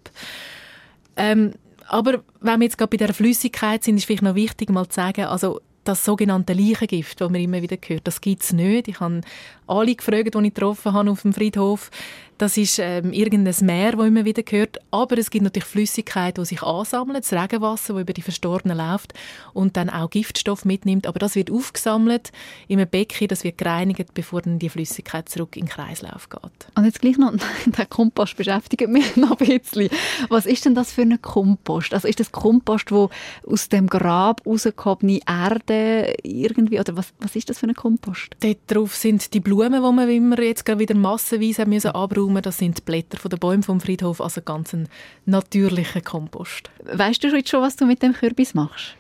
[1.17, 1.53] Ähm,
[1.87, 4.97] aber wenn wir jetzt gerade bei der Flüssigkeit sind, ist vielleicht noch wichtig, mal zu
[4.97, 8.89] sagen, also das sogenannte Leichengift, das man immer wieder hört, das gibt es nicht.
[8.89, 9.23] Ich habe
[9.67, 11.91] alle gefragt, die ich getroffen habe auf dem Friedhof.
[12.39, 14.79] Das ist ähm, irgendein Meer, das immer wieder gehört.
[14.93, 19.13] Aber es gibt natürlich Flüssigkeit, die sich ansammelt, das Regenwasser, das über die Verstorbenen läuft
[19.55, 21.09] und dann auch Giftstoff mitnimmt.
[21.09, 22.31] Aber das wird aufgesammelt
[22.69, 26.69] in einem Becken, das wird gereinigt, bevor dann die Flüssigkeit zurück in den Kreislauf geht.
[26.77, 27.33] Und jetzt gleich noch,
[27.67, 29.91] der Kompost beschäftigt mich noch ein bisschen.
[30.29, 31.93] Was ist denn das für ein Kompost?
[31.93, 33.11] Also ist das Kompost, wo
[33.49, 35.78] aus dem Grab rausgehobene Erde
[36.23, 38.37] irgendwie, oder was, was ist das für ein Kompost?
[38.41, 42.59] Dort drauf sind die Blumen, die man immer jetzt gerade wieder massenweise müssen Blumen, das
[42.59, 44.89] sind die Blätter der Bäume vom Friedhof, also ganz ein
[45.27, 46.71] natürlicher Kompost.
[46.85, 48.97] Weißt du jetzt schon, was du mit dem Kürbis machst?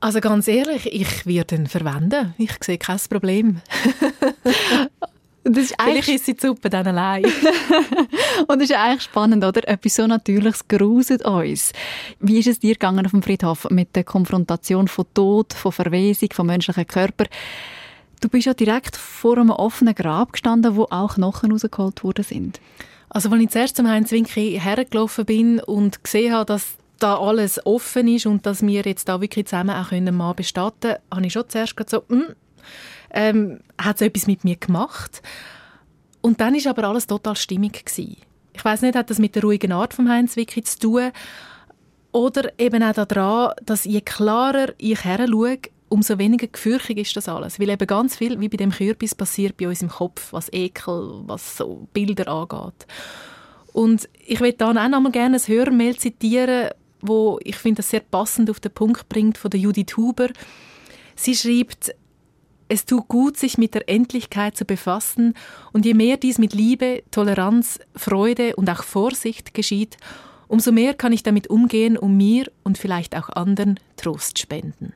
[0.00, 2.34] Also ganz ehrlich, ich werde ihn verwenden.
[2.38, 3.60] Ich sehe kein Problem.
[5.48, 7.24] Das ist Vielleicht ist die Suppe dann allein.
[8.48, 9.66] und das ist eigentlich spannend, oder?
[9.68, 11.72] Etwas so Natürliches gruset uns.
[12.18, 16.30] Wie ist es dir gegangen auf dem Friedhof mit der Konfrontation von Tod, von Verwesung,
[16.32, 17.26] von menschlichen Körper?
[18.20, 22.60] Du bist ja direkt vor einem offenen Grab gestanden, wo auch Knochen rausgeholt worden sind.
[23.08, 27.64] Also als ich zuerst zum Heinz Winki hergelaufen bin und gesehen habe, dass da alles
[27.64, 31.26] offen ist und dass wir jetzt da wirklich zusammen auch können mal bestatten können, habe
[31.26, 32.34] ich schon zuerst so, hm,
[33.16, 35.22] ähm, hat es etwas mit mir gemacht.
[36.20, 38.18] Und dann ist aber alles total stimmig gewesen.
[38.52, 41.12] Ich weiß nicht, hat das mit der ruhigen Art von Heinz Wicki zu tun
[42.12, 47.28] oder eben auch daran, dass je klarer ich her schaue, umso weniger gefürchtig ist das
[47.28, 47.58] alles.
[47.58, 51.22] Weil eben ganz viel, wie bei dem Kürbis, passiert bei uns im Kopf, was Ekel,
[51.26, 52.86] was so Bilder angeht.
[53.72, 56.70] Und ich will dann auch noch mal gerne ein Hörmail zitieren,
[57.02, 60.28] wo ich finde, das sehr passend auf den Punkt bringt, von der Judith Huber.
[61.14, 61.94] Sie schreibt,
[62.68, 65.34] es tut gut, sich mit der Endlichkeit zu befassen,
[65.72, 69.96] und je mehr dies mit Liebe, Toleranz, Freude und auch Vorsicht geschieht,
[70.48, 74.92] umso mehr kann ich damit umgehen, um mir und vielleicht auch anderen Trost spenden.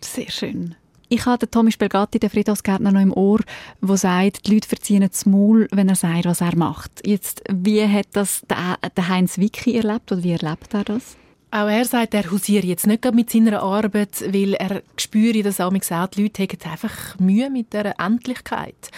[0.00, 0.74] Sehr schön.
[1.12, 3.40] Ich habe den Tommy Spelgatti, den Friedhofsgärtner, noch im Ohr,
[3.82, 7.04] der sagt, die Leute verziehen das Maul, wenn er sagt, was er macht.
[7.04, 11.16] Jetzt, wie hat das der Heinz Wicki erlebt oder wie erlebt er das?
[11.52, 15.72] Auch er sagt, er hausiert jetzt nicht mit seiner Arbeit, weil er spüre, dass auch
[15.72, 18.90] die Leute haben einfach Mühe mit der Endlichkeit.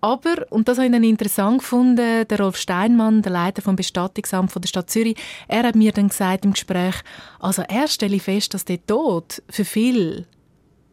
[0.00, 4.50] Aber, und das habe ich dann interessant gefunden, der Rolf Steinmann, der Leiter vom Bestattungsamt
[4.50, 5.16] von der Stadt Zürich,
[5.46, 6.96] er hat mir dann gesagt im Gespräch,
[7.38, 10.26] also er stelle fest, dass der Tod für viele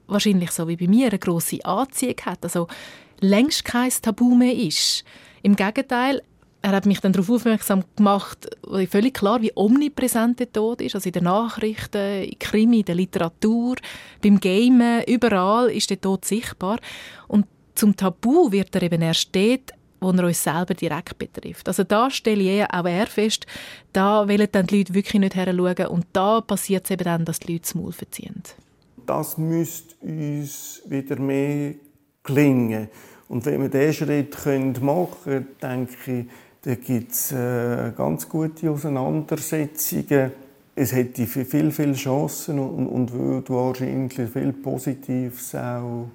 [0.05, 2.67] wahrscheinlich so wie bei mir eine grosse Anziehung hat, also
[3.19, 5.03] längst kein Tabu mehr ist.
[5.41, 6.21] Im Gegenteil,
[6.61, 8.49] er hat mich dann darauf aufmerksam gemacht,
[8.89, 10.95] völlig klar, wie omnipräsent der Tod ist.
[10.95, 13.75] Also in den Nachrichten, in Krimi, in der Literatur,
[14.21, 16.79] beim Gamen, überall ist der Tod sichtbar.
[17.27, 17.45] Und
[17.75, 21.67] zum Tabu wird er eben erst dort, wo er uns selber direkt betrifft.
[21.67, 23.45] Also da stelle ich auch er fest,
[23.93, 27.39] da wollen dann die Leute wirklich nicht heranschauen und da passiert es eben dann, dass
[27.39, 28.43] die Leute das Maul verziehen
[29.09, 31.73] das müsste uns wieder mehr
[32.21, 32.89] gelingen.
[33.27, 36.25] Und wenn wir diesen Schritt machen können, denke ich,
[36.61, 40.31] da gibt es äh, ganz gute Auseinandersetzungen.
[40.75, 46.09] Es hätte viel, viel Chancen und, und würde wahrscheinlich viel Positives auch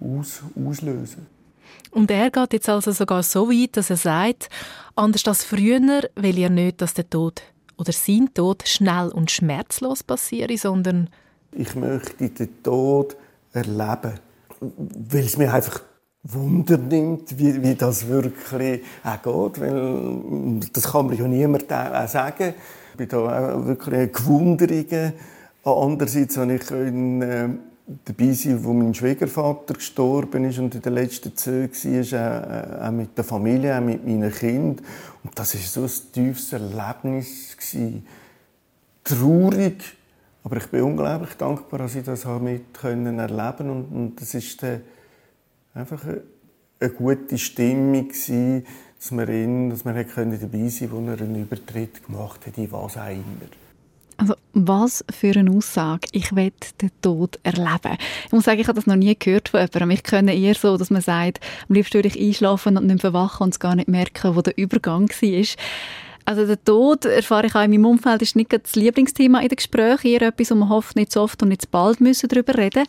[0.00, 1.26] aus, auslösen.
[1.90, 4.48] Und er geht jetzt also sogar so weit, dass er sagt,
[4.94, 7.42] anders als früher will er nicht, dass der Tod
[7.76, 11.08] oder sein Tod schnell und schmerzlos passiert, sondern
[11.52, 13.16] ich möchte den Tod
[13.52, 14.14] erleben.
[14.60, 15.80] Weil es mir einfach
[16.28, 19.60] Wunder nimmt, wie, wie das wirklich auch geht.
[19.60, 22.54] Weil, das kann mir ja niemand auch sagen.
[22.92, 23.18] Ich bin da
[23.54, 25.14] auch wirklich gewundert.
[25.64, 27.48] Andererseits habe ich können, äh,
[28.04, 31.72] dabei sein, wo mein Schwiegervater gestorben ist und in den letzten Zügen
[32.12, 34.84] war, auch, auch mit der Familie, auch mit meinen Kindern.
[35.22, 37.56] Und das war so ein tiefes Erlebnis.
[39.04, 39.96] Traurig,
[40.42, 44.60] aber ich bin unglaublich dankbar, dass ich das mit erleben und, und das ist
[45.76, 48.64] einfach eine, gute Stimmung gewesen,
[48.98, 52.72] dass wir in, dass wir dabei sein konnten, wo er einen Übertritt gemacht hat, in
[52.72, 53.50] was auch immer.
[54.18, 56.08] Also, was für eine Aussage.
[56.12, 57.98] Ich will den Tod erleben.
[58.24, 59.90] Ich muss sagen, ich habe das noch nie gehört von jemandem.
[59.90, 63.44] Ich kenne eher so, dass man sagt, am liebsten würde ich einschlafen und nicht verwachen
[63.44, 65.46] und es gar nicht merken, wo der Übergang war.
[66.26, 69.56] Also der Tod, erfahre ich auch in meinem Umfeld, ist nicht das Lieblingsthema in den
[69.56, 70.08] Gesprächen.
[70.08, 72.84] Eher etwas, wo man hofft, nicht so oft und nicht so bald müssen darüber reden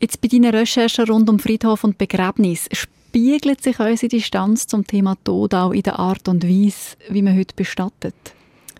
[0.00, 5.16] Jetzt bei deinen Recherchen rund um Friedhof und Begräbnis, spiegelt sich unsere Distanz zum Thema
[5.22, 8.16] Tod auch in der Art und Weise, wie man heute bestattet?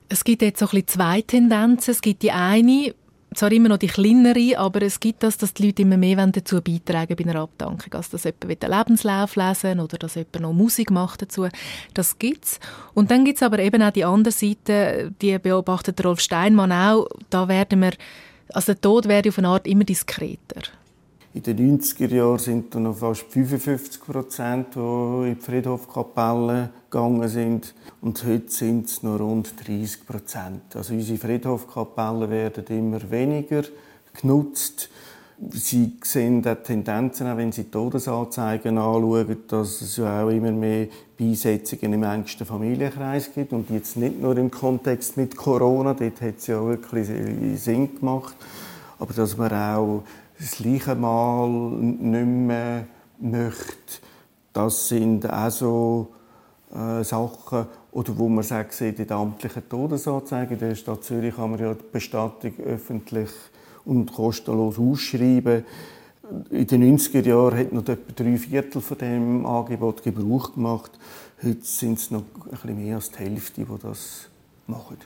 [0.09, 1.93] Es gibt jetzt so ein bisschen zwei Tendenzen.
[1.93, 2.95] Es gibt die eine,
[3.35, 6.61] zwar immer noch die kleinere, aber es gibt das, dass die Leute immer mehr dazu
[6.61, 7.93] beitragen bei einer Abdankung.
[7.93, 11.49] Also, dass jemand einen Lebenslauf lesen oder dass jemand noch Musik macht dazu.
[11.95, 12.61] Das gibt's.
[12.95, 17.09] Und dann gibt's aber eben auch die andere Seite, die beobachtet Rolf Steinmann auch.
[17.31, 17.93] Da werden wir,
[18.53, 20.63] also der Tod werde auf eine Art immer diskreter.
[21.35, 27.27] In den 90er Jahren sind dann noch fast 55 Prozent, die in die Friedhofkapelle gegangen
[27.27, 27.75] sind.
[28.03, 30.77] Und heute sind es noch rund 30 Prozent.
[30.77, 33.63] Also unsere Friedhofkapellen werden immer weniger
[34.21, 34.91] genutzt.
[35.53, 40.89] Sie sehen auch Tendenzen, auch wenn Sie Todesanzeigen anschauen, dass es ja auch immer mehr
[41.19, 43.55] Beisetzungen im engsten Familienkreis gibt.
[43.55, 47.09] Und jetzt nicht nur im Kontext mit Corona, dort hat es ja wirklich
[47.59, 48.37] Sinn gemacht.
[48.99, 50.03] Aber dass man auch
[50.43, 52.87] das gleiche Mal nicht mehr
[53.21, 54.01] möchte.
[54.53, 56.09] Das sind auch so
[56.75, 61.61] äh, Sachen, oder wo man sagt, in den amtlichen Todesanzeigen der Stadt Zürich kann man
[61.61, 63.31] ja die Bestattung öffentlich
[63.85, 65.65] und kostenlos ausschreiben.
[66.51, 70.93] In den 90er Jahren hat noch etwa drei Viertel von dem Angebot Gebrauch gemacht.
[71.43, 74.29] Heute sind es noch ein bisschen mehr als die Hälfte, die das
[74.67, 74.97] machen.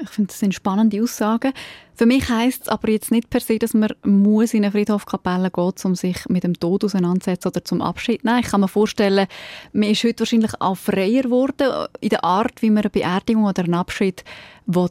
[0.00, 1.52] Ich finde, das sind spannende Aussagen.
[1.94, 5.50] Für mich heisst es aber jetzt nicht per se, dass man muss in eine Friedhofkapelle
[5.50, 9.26] gehen um sich mit dem Tod auseinanderzusetzen oder zum Abschied Nein, Ich kann mir vorstellen,
[9.72, 13.64] man ist heute wahrscheinlich auch freier geworden in der Art, wie man eine Beerdigung oder
[13.64, 14.24] einen Abschied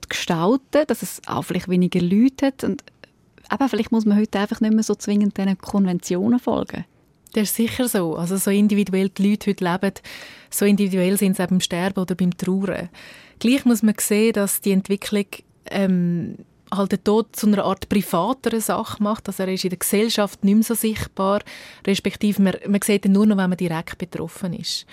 [0.08, 2.64] gestalten will, dass es auch vielleicht weniger Leute hat.
[2.64, 2.84] Und
[3.52, 6.86] eben, vielleicht muss man heute einfach nicht mehr so zwingend diesen Konventionen folgen.
[7.34, 8.16] Das ist sicher so.
[8.16, 9.94] Also so individuell die Leute heute leben,
[10.50, 12.89] so individuell sind sie auch beim Sterben oder beim Trauern.
[13.42, 15.26] Gleich muss man sehen, dass die Entwicklung
[15.72, 16.38] ähm,
[16.72, 19.28] halt den Tod zu einer Art privatere Sache macht.
[19.28, 21.42] Also er ist in der Gesellschaft nicht mehr so sichtbar,
[21.86, 24.86] respektive man, man sieht ihn nur noch, wenn man direkt betroffen ist.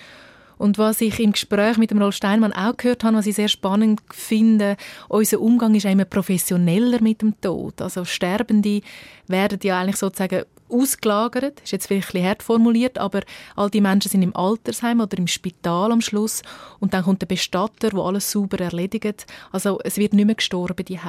[0.59, 3.49] Und was ich im Gespräch mit dem Rolf Steinmann auch gehört habe, was ich sehr
[3.49, 4.77] spannend finde,
[5.09, 7.81] unser Umgang ist immer professioneller mit dem Tod.
[7.81, 8.83] Also Sterbende
[9.29, 13.23] werden ja eigentlich sozusagen ausgelagert, ist jetzt vielleicht ein hart formuliert, aber
[13.57, 16.43] all die Menschen sind im Altersheim oder im Spital am Schluss
[16.79, 19.27] und dann kommt der Bestatter, der alles sauber erledigt.
[19.51, 21.01] Also es wird nicht mehr gestorben die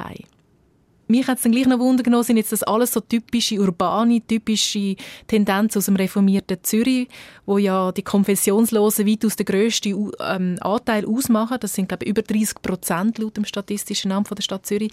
[1.10, 4.20] mich hat es dann gleich noch Wunder genommen, sind jetzt das alles so typische urbane,
[4.26, 4.96] typische
[5.26, 7.08] Tendenzen aus dem reformierten Zürich,
[7.46, 11.58] wo ja die Konfessionslosen weitaus den grössten ähm, Anteil ausmachen.
[11.60, 14.92] Das sind, glaube ich, über 30 Prozent laut dem statistischen Namen der Stadt Zürich.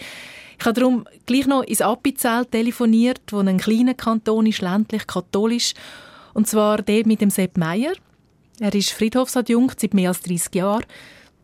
[0.60, 5.74] Ich habe darum gleich noch ins Appenzell telefoniert, wo ein kleiner Kanton ist, ländlich katholisch,
[6.34, 7.94] und zwar der mit dem Sepp Meier.
[8.60, 10.86] Er ist Friedhofsadjunkt seit mehr als 30 Jahren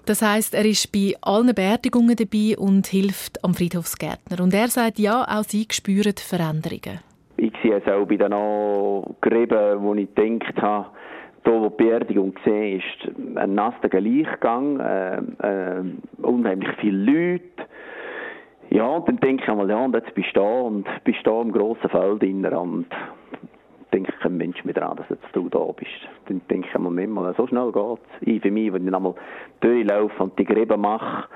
[0.05, 4.43] das heißt, er ist bei allen Beerdigungen dabei und hilft am Friedhofsgärtner.
[4.43, 6.99] Und er sagt, ja, auch sie spüren Veränderungen.
[7.37, 8.31] Ich sehe es auch bei den
[9.21, 10.87] Gräben, wo ich gedacht habe,
[11.43, 15.83] da, wo die Beerdigung gesehen ist, ein nasser Gleichgang, äh, äh,
[16.21, 17.67] unheimlich viele Leute.
[18.69, 21.41] Ja, und dann denke ich einmal, ja, und jetzt bist du da und bist da
[21.41, 22.85] im grossen Feld drin
[23.93, 25.91] und denke kein Mensch mehr daran, dass jetzt du da bist.
[26.27, 28.27] Dann denke ich, Moment mal, so schnell geht es.
[28.27, 29.15] Ich für mich, wenn ich einmal
[29.61, 31.27] durchlaufe und die Gräben mache,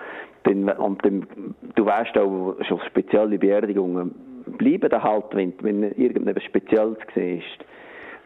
[0.44, 1.28] dann, und dann,
[1.76, 4.14] du weißt auch, schon spezielle Beerdigungen
[4.58, 7.66] bleiben da halt, wenn, wenn irgendetwas Spezielles siehst,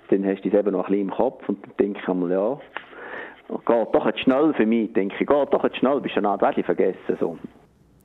[0.09, 2.31] dann hast du es eben noch ein bisschen im Kopf und dann denke ich einmal,
[2.31, 2.59] ja,
[3.49, 6.39] geht doch jetzt schnell für mich, denke ich, geht doch jetzt schnell, bist du dann
[6.39, 7.17] auch vergessen.
[7.19, 7.37] So.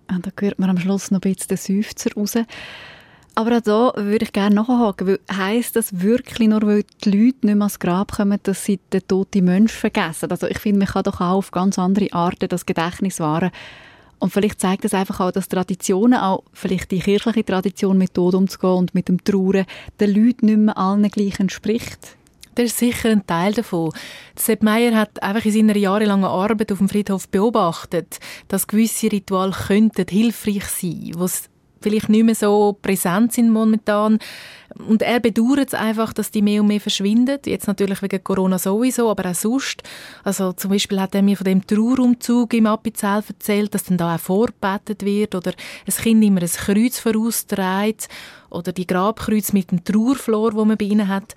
[0.09, 2.37] Und da hört man am Schluss noch ein bisschen den Seufzer raus.
[3.39, 7.45] Aber auch da würde ich gerne nachhaken, heisst das wirklich nur, weil die Leute nicht
[7.45, 10.30] mehr ans Grab kommen, dass sie den toten Menschen vergessen?
[10.30, 13.51] Also ich finde, man kann doch auch auf ganz andere Arten das Gedächtnis wahren.
[14.18, 18.34] Und vielleicht zeigt das einfach auch, dass Traditionen, auch vielleicht die kirchliche Tradition mit Tod
[18.34, 19.66] umzugehen und mit dem Trauern,
[20.01, 22.16] den Leuten nicht mehr allen gleich entspricht.
[22.55, 23.93] Das ist sicher ein Teil davon.
[24.34, 28.18] Sepp Meier hat einfach in seiner jahrelangen Arbeit auf dem Friedhof beobachtet,
[28.49, 31.51] dass gewisse Rituale könnten hilfreich sein, könnten,
[31.87, 34.18] vielleicht nicht mehr so präsent sind momentan.
[34.89, 37.39] Und er bedauert es einfach, dass die mehr und mehr verschwinden.
[37.47, 39.84] Jetzt natürlich wegen Corona sowieso, aber auch sonst.
[40.24, 44.16] Also zum Beispiel hat er mir von dem Trauerumzug im Appenzell erzählt, dass dann da
[44.16, 45.53] auch vorbetet wird oder
[45.87, 48.09] ein Kind immer ein Kreuz vorausträgt
[48.51, 51.37] oder die Grabkreuz mit dem Trauerflor, wo man bei ihnen hat.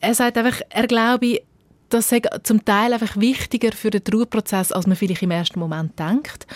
[0.00, 1.42] Er sagt einfach, er glaube,
[1.88, 5.96] das sei zum Teil einfach wichtiger für den Trauerprozess, als man vielleicht im ersten Moment
[5.98, 6.48] denkt.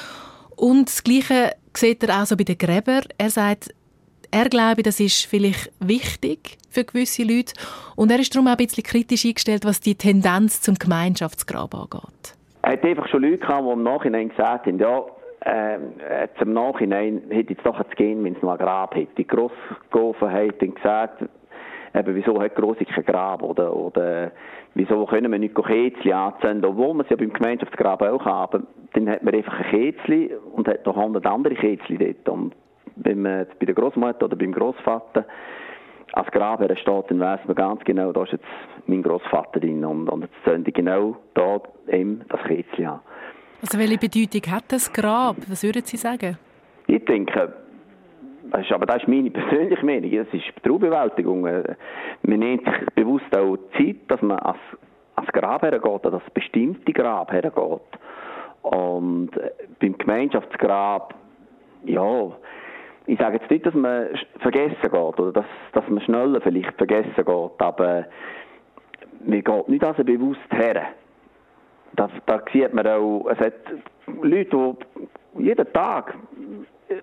[0.63, 3.03] Und das Gleiche sieht er auch so bei den Gräbern.
[3.19, 3.75] Er sagt,
[4.31, 7.53] er glaube, das ist vielleicht wichtig für gewisse Leute
[7.97, 12.37] und er ist darum auch ein bisschen kritisch eingestellt, was die Tendenz zum Gemeinschaftsgrab angeht.
[12.63, 15.03] Er hat einfach schon Leute gehabt, die im Nachhinein gesagt haben, ja,
[15.45, 15.79] äh,
[16.21, 19.17] jetzt im Nachhinein hätte es doch zu gehen, wenn es noch ein Grab hätte.
[19.19, 21.25] Die Grossgofen haben gesagt,
[21.93, 24.31] eben, wieso hat Grossi kein Grab oder, oder
[24.75, 28.67] wieso können wir nicht Kätzchen anzünden, obwohl wir es ja beim Gemeinschaftsgrab auch haben.
[28.95, 32.29] Dann hat man einfach ein Kätzchen und hat noch hundert andere Kätzchen dort.
[32.29, 32.55] Und
[32.97, 35.25] wenn man bei der Großmutter oder beim Großvater
[36.13, 38.45] als Grab steht, dann weiss man ganz genau, da ist jetzt
[38.87, 43.01] mein Großvater drin und, und jetzt zünde ich genau da eben das Kätzchen an.
[43.63, 45.37] Also welche Bedeutung hat das Grab?
[45.49, 46.37] Was würden Sie sagen?
[46.89, 47.55] Ich denke,
[48.51, 50.11] aber das ist meine persönliche Meinung.
[50.11, 51.47] Das ist Trauerbewältigung.
[51.47, 51.77] Äh,
[52.23, 54.59] man nimmt sich bewusst auch Zeit, dass man als,
[55.17, 57.81] als Grab hergeht, oder als bestimmte Grab hergeht.
[58.63, 61.15] Und äh, beim Gemeinschaftsgrab,
[61.85, 62.33] ja,
[63.07, 67.13] ich sage jetzt nicht, dass man vergessen geht oder dass, dass man schneller vielleicht vergessen
[67.17, 67.27] geht,
[67.59, 68.07] aber
[69.25, 70.87] man geht nicht also bewusst her.
[71.95, 73.55] Da, da sieht man auch, es hat
[74.23, 74.77] Leute,
[75.37, 76.15] die jeden Tag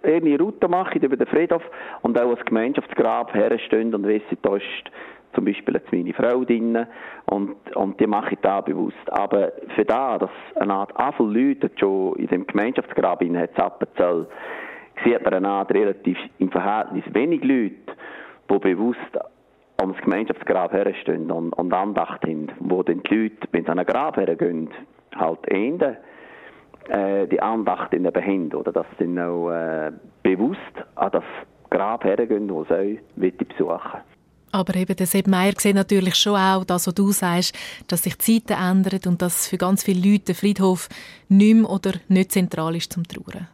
[0.04, 1.64] eine Route machen über den Friedhof
[2.02, 4.64] und auch als Gemeinschaftsgrab herstehen und wissen, da ist
[5.34, 6.86] zum Beispiel jetzt meine Frau drin
[7.26, 8.98] und, und die mache ich da bewusst.
[9.12, 14.28] Aber für da, dass eine Art Anfall Leute schon in dem Gemeinschaftsgrab in Appenzell,
[15.04, 17.76] sieht man eine Art relativ im Verhältnis wenig Leute,
[18.52, 19.20] die bewusst
[19.78, 23.86] am Gemeinschaftsgrab herstehen und, und Andacht haben, wo dann die Leute, wenn sie an ein
[23.86, 24.70] Grab hergehen,
[25.16, 25.98] halt enden
[26.90, 29.92] äh, die Andacht in eben haben, oder dass sie auch äh,
[30.24, 30.60] bewusst
[30.96, 31.24] an das
[31.70, 34.02] Grab hergehen, wo sie besuchen
[34.52, 37.56] aber eben der Sepp Meier sieht natürlich schon auch das, was du sagst,
[37.88, 40.90] dass sich die Zeiten ändern und dass für ganz viele Leute der Friedhof
[41.28, 43.48] nicht mehr oder nicht zentral ist zum Trauern.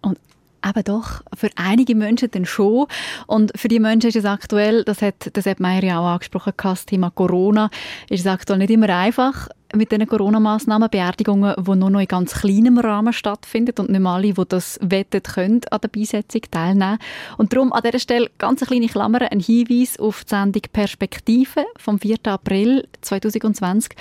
[0.00, 0.18] Und
[0.64, 2.86] eben doch, für einige Menschen dann schon.
[3.26, 6.52] Und für die Menschen ist es aktuell, das hat der Sepp Meier ja auch angesprochen,
[6.56, 7.70] das Thema Corona,
[8.08, 12.34] ist es aktuell nicht immer einfach mit den Corona-Massnahmen, Beerdigungen, die nur noch in ganz
[12.34, 16.98] kleinem Rahmen stattfinden und nicht alle, die das wettet, können an der Beisetzung teilnehmen.
[17.36, 21.66] Und darum an dieser Stelle ganz eine kleine Klammer, ein Hinweis auf die Sendung Perspektive
[21.76, 22.18] vom 4.
[22.24, 23.92] April 2020,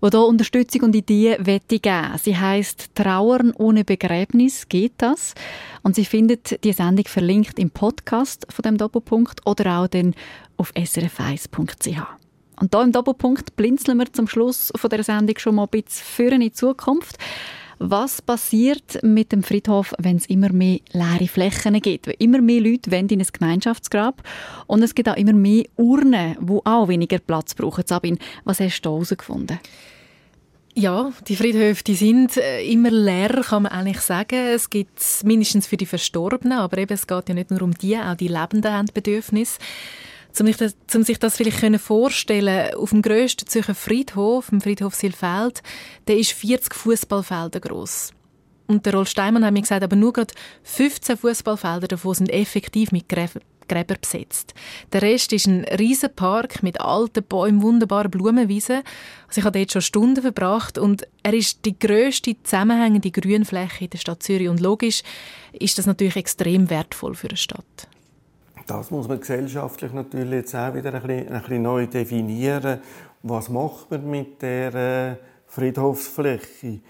[0.00, 2.12] wo da Unterstützung und Ideen wette geben.
[2.22, 5.34] Sie heißt Trauern ohne Begräbnis geht das?
[5.82, 10.14] Und Sie findet die Sendung verlinkt im Podcast von dem Doppelpunkt oder auch dann
[10.56, 12.17] auf srf1.ch.
[12.60, 16.04] Und da im Doppelpunkt blinzeln wir zum Schluss von der Sendung schon mal ein bisschen
[16.04, 17.16] für in die Zukunft.
[17.80, 22.08] Was passiert mit dem Friedhof, wenn es immer mehr leere Flächen gibt?
[22.20, 24.22] Immer mehr Leute wollen in ein Gemeinschaftsgrab
[24.66, 27.84] und es gibt auch immer mehr Urnen, die auch weniger Platz brauchen.
[27.86, 29.60] Sabine, was hast du herausgefunden?
[30.74, 34.38] Ja, die Friedhöfe die sind äh, immer leer, kann man eigentlich sagen.
[34.38, 37.96] Es gibt mindestens für die Verstorbenen, aber eben, es geht ja nicht nur um die,
[37.96, 39.58] auch die Lebenden haben Bedürfnisse.
[40.38, 44.94] Um sich das, um sich das vielleicht vorstellen auf dem grössten Zürcher Friedhof, dem Friedhof
[44.94, 45.62] Silfeld,
[46.06, 48.12] der ist 40 Fußballfelder groß.
[48.68, 52.92] Und der Rolf Steinmann hat mir gesagt, aber nur gerade 15 Fußballfelder davon sind effektiv
[52.92, 54.54] mit Gräber, Gräber besetzt.
[54.92, 58.82] Der Rest ist ein riesen Park mit alten Bäumen, wunderbaren Blumenwiesen.
[59.26, 63.90] Also ich habe dort schon Stunden verbracht und er ist die grösste zusammenhängende Grünfläche in
[63.90, 65.02] der Stadt Zürich und logisch
[65.52, 67.88] ist das natürlich extrem wertvoll für eine Stadt.
[68.68, 72.80] Das muss man gesellschaftlich natürlich jetzt auch wieder ein bisschen, ein bisschen neu definieren.
[73.22, 75.16] Was macht man mit der äh,
[75.46, 76.80] Friedhofsfläche?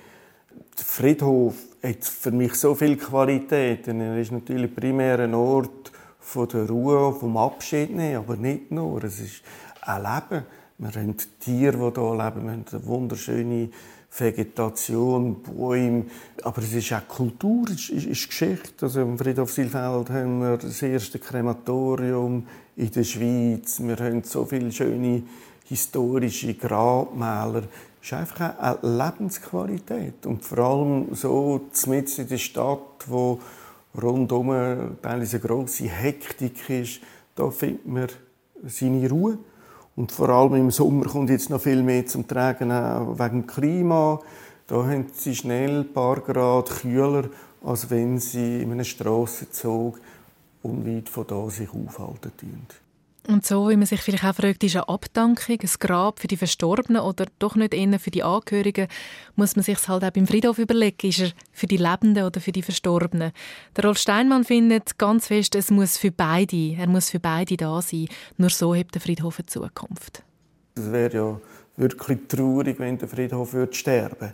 [0.76, 4.00] Der Friedhof hat für mich so viele Qualitäten.
[4.00, 9.04] Er ist natürlich primär ein Ort von der Ruhe, vom Abschied nehmen, aber nicht nur.
[9.04, 9.42] Es ist
[9.82, 10.46] ein Leben.
[10.78, 12.44] Wir haben Tiere, die hier leben.
[12.44, 13.70] Wir haben eine wunderschöne
[14.16, 16.04] Vegetation, Bäume.
[16.42, 18.86] Aber es ist auch Kultur, es ist, ist Geschichte.
[18.86, 22.46] Also im Friedhof Silfeld haben wir das erste Krematorium
[22.76, 23.80] in der Schweiz.
[23.80, 25.22] Wir haben so viele schöne
[25.64, 27.64] historische Grabmäler.
[28.00, 30.24] Es ist einfach eine Lebensqualität.
[30.26, 33.40] Und vor allem so mitten in der Stadt, wo
[34.00, 34.96] rundum eine
[35.40, 37.00] grosse Hektik ist,
[37.34, 38.08] da findet man
[38.64, 39.38] seine Ruhe.
[39.98, 43.46] Und vor allem im Sommer kommt jetzt noch viel mehr zum Tragen, auch wegen dem
[43.48, 44.20] Klima.
[44.68, 47.24] Da haben sie schnell ein paar Grad kühler,
[47.64, 49.98] als wenn sie in einem Strassenzug
[50.62, 52.30] unweit von da sich aufhalten.
[53.28, 56.38] Und so, wie man sich vielleicht auch fragt, ist eine Abdankung, ein Grab für die
[56.38, 58.88] Verstorbenen oder doch nicht eher für die Angehörigen,
[59.36, 62.52] muss man sich halt auch beim Friedhof überlegen, ist er für die Lebenden oder für
[62.52, 63.32] die Verstorbenen.
[63.76, 67.82] Der Rolf Steinmann findet ganz fest, es muss für beide, er muss für beide da
[67.82, 68.08] sein.
[68.38, 70.22] Nur so hat der Friedhof eine Zukunft.
[70.74, 71.40] Es wäre ja
[71.76, 74.32] wirklich traurig, wenn der Friedhof würde sterben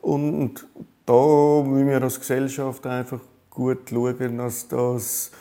[0.00, 0.66] Und
[1.04, 3.20] da müssen wir als Gesellschaft einfach
[3.50, 5.32] gut schauen, dass das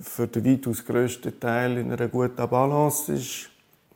[0.00, 3.50] für den weitaus grössten Teil in einer guten Balance ist.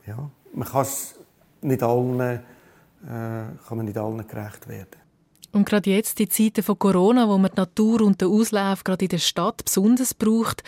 [0.05, 1.15] Ja, man kann es
[1.61, 2.39] nicht allen, äh,
[3.03, 5.05] kann man nicht allen gerecht werden.
[5.51, 9.05] Und gerade jetzt, die Zeiten von Corona, wo man die Natur und den Auslauf gerade
[9.05, 10.63] in der Stadt besonders braucht,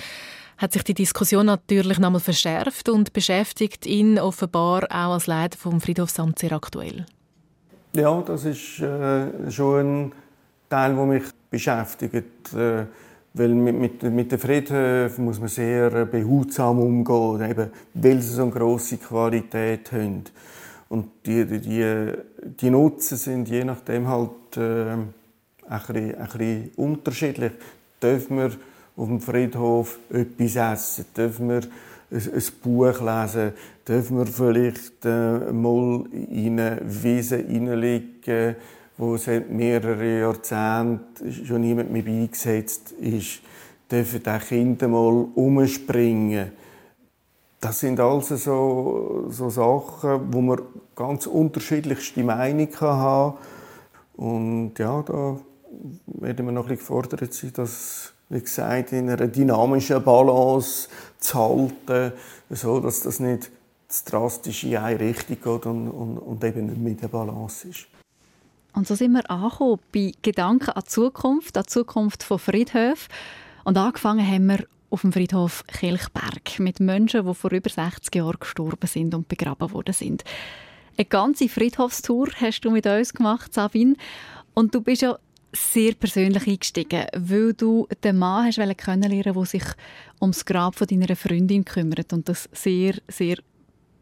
[0.58, 5.82] hat sich die Diskussion natürlich nochmal verschärft und beschäftigt ihn offenbar auch als Leiter vom
[5.82, 7.06] Friedhofsamt sehr aktuell.
[7.96, 10.12] Ja, das ist äh, schon ein
[10.70, 12.54] Teil, der mich beschäftigt.
[12.54, 12.86] Äh,
[13.38, 18.44] weil mit, mit, mit den Friedhöfen muss man sehr behutsam umgehen, eben, weil sie so
[18.44, 20.24] eine grosse Qualität haben.
[20.90, 22.14] Und die, die,
[22.62, 25.14] die Nutzen sind je nachdem halt äh, ein,
[25.68, 27.52] bisschen, ein bisschen unterschiedlich.
[28.02, 28.52] Dürfen wir
[28.96, 31.06] auf dem Friedhof etwas essen?
[31.16, 31.62] Dürfen wir
[32.12, 33.54] ein, ein Buch lesen?
[33.88, 38.56] Dürfen wir vielleicht äh, mal in eine Wiese hineinlegen?
[38.98, 43.42] Wo seit mehreren Jahrzehnten schon niemand mehr beigesetzt ist,
[43.92, 46.52] dürfen auch Kinder mal umspringen.
[47.60, 50.62] Das sind also so, so Sachen, wo man
[50.96, 53.38] ganz unterschiedlichste Meinungen haben
[54.16, 55.40] Und ja, da
[56.08, 60.90] werden wir noch ein bisschen gefordert sein, das, wie gesagt, in einer dynamischen Balance
[61.20, 62.14] zu halten,
[62.50, 63.52] so dass das nicht
[63.88, 67.88] zu drastisch in eine Richtung geht und, und, und eben nicht mit der Balance ist.
[68.78, 73.08] Und so sind wir angekommen bei Gedanken an die Zukunft, an die Zukunft von Friedhöfen.
[73.64, 78.38] Und angefangen haben wir auf dem Friedhof Kilchberg mit Menschen, die vor über 60 Jahren
[78.40, 80.24] gestorben sind und begraben worden sind.
[80.96, 83.96] Eine ganze Friedhofstour hast du mit uns gemacht, Sabine.
[84.54, 85.18] Und du bist ja
[85.54, 89.66] sehr persönlich eingestiegen, weil du den Mann hast kennenlernen der sich
[90.22, 93.38] ums Grab von deiner Freundin kümmert und das sehr, sehr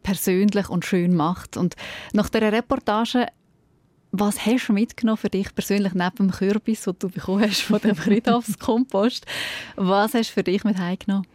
[0.02, 1.56] persönlich und schön macht.
[1.56, 1.76] Und
[2.12, 3.28] nach der Reportage
[4.18, 7.80] was hast du mitgenommen für dich persönlich neben dem Kürbis, den du bekommen hast von
[7.80, 9.26] dem Friedhofskompost?
[9.76, 11.26] Was hast du für dich mit heimgenommen?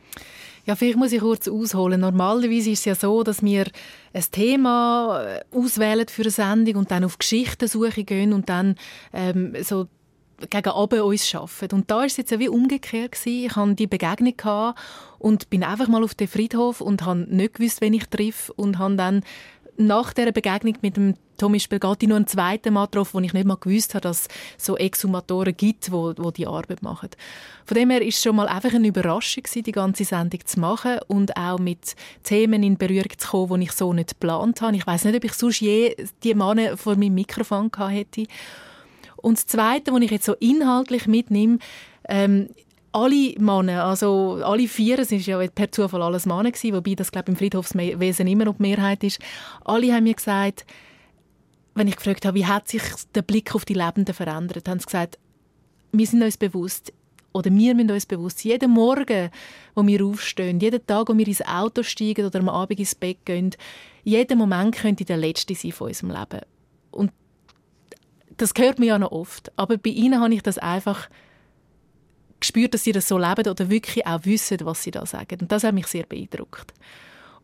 [0.65, 2.01] Ja, vielleicht muss ich kurz ausholen.
[2.01, 3.65] Normalerweise ist es ja so, dass wir
[4.13, 8.75] ein Thema äh, auswählen für eine Sendung und dann auf Geschichtensuche gehen und dann
[9.11, 9.88] ähm, so
[10.49, 11.69] gegen Abend uns schaffen.
[11.71, 13.45] Und da ist es jetzt wie umgekehrt gewesen.
[13.45, 14.79] Ich hatte die Begegnung gehabt
[15.19, 18.77] und bin einfach mal auf den Friedhof und habe nicht gewusst, wen ich treffe und
[18.77, 19.23] habe dann
[19.77, 23.47] nach der Begegnung mit dem Tommy Spelgatti noch einen zweiten Mann getroffen, wo ich nicht
[23.47, 24.27] mal gewusst habe, dass
[24.59, 27.09] es so Exhumatoren gibt, wo, wo die Arbeit machen.
[27.65, 30.59] Von dem her ist es schon mal einfach eine Überraschung gewesen, die ganze Sendung zu
[30.59, 34.75] machen und auch mit Themen in Berührung zu kommen, die ich so nicht geplant habe.
[34.75, 38.27] Ich weiß nicht, ob ich sonst je die Männer vor meinem Mikrofon gehabt hätte.
[39.15, 41.57] Und das Zweite, was ich jetzt so inhaltlich mitnehme,
[42.07, 42.49] ähm,
[42.91, 47.11] alle Männer, also alle vier, es ist ja per Zufall alles Männer gewesen, wobei das
[47.11, 49.19] glaube ich, im Friedhofswesen immer noch die Mehrheit ist,
[49.65, 50.65] alle haben mir gesagt,
[51.76, 52.82] wenn ich gefragt habe, wie hat sich
[53.15, 55.19] der Blick auf die Lebenden verändert, haben sie gesagt,
[55.91, 56.93] wir sind uns bewusst,
[57.34, 59.30] oder wir müssen uns bewusst sein, jeden Morgen,
[59.76, 63.26] wo wir aufstehen, jeden Tag, wo wir ins Auto steigen oder am Abend ins Bett
[63.26, 63.55] gehen,
[64.03, 66.41] jeden Moment könnte der letzte sein von unserem Leben.
[66.91, 67.11] Und
[68.38, 69.51] das hört man ja noch oft.
[69.55, 71.09] Aber bei ihnen habe ich das einfach
[72.39, 75.39] gespürt, dass sie das so leben oder wirklich auch wissen, was sie da sagen.
[75.41, 76.74] Und das hat mich sehr beeindruckt.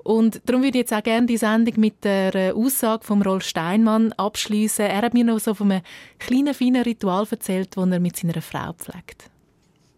[0.07, 3.43] Und darum würde ich jetzt auch gerne die Sendung mit der äh, Aussage von Rolf
[3.43, 4.85] Steinmann abschließen.
[4.85, 5.81] Er hat mir noch so von einem
[6.17, 9.29] kleinen, feinen Ritual erzählt, das er mit seiner Frau pflegt.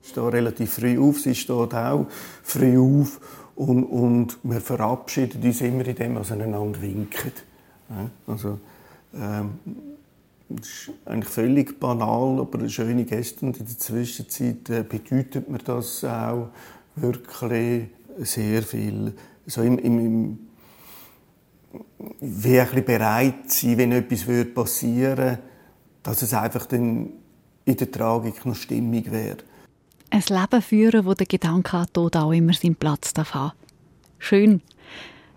[0.01, 2.07] Ich stehe relativ früh auf, sie steht auch
[2.41, 3.21] früh auf
[3.53, 7.31] und, und wir verabschieden uns immer, indem wir einander winken.
[8.25, 8.59] Also,
[9.13, 9.59] ähm,
[10.49, 13.45] das ist eigentlich völlig banal, aber schöne Geste.
[13.45, 16.49] Und in der Zwischenzeit äh, bedeutet mir das auch
[16.95, 19.13] wirklich sehr viel.
[19.49, 20.39] So im, im, im
[22.21, 25.39] wie bereit sein, wenn etwas passieren würde,
[26.03, 27.09] dass es einfach dann
[27.65, 29.37] in der Tragik noch stimmig wäre.
[30.09, 33.51] Ein Leben führen, wo der Gedanke an Tod auch immer seinen Platz haben
[34.17, 34.61] Schön.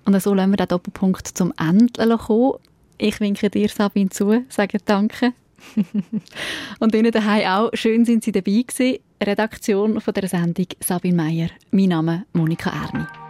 [0.05, 2.55] Und so lassen wir den Doppelpunkt zum Ende kommen.
[2.99, 5.33] Ich winke dir, Sabine, zu, sage Danke.
[6.81, 7.71] und Ihnen daheim auch.
[7.75, 8.99] Schön sind Sie dabei gewesen.
[9.23, 11.49] Redaktion von der Sendung Sabine Meyer.
[11.71, 13.22] Mein Name Monika Erni.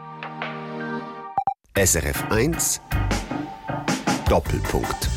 [1.74, 2.82] SRF 1
[4.28, 5.08] Doppelpunkt.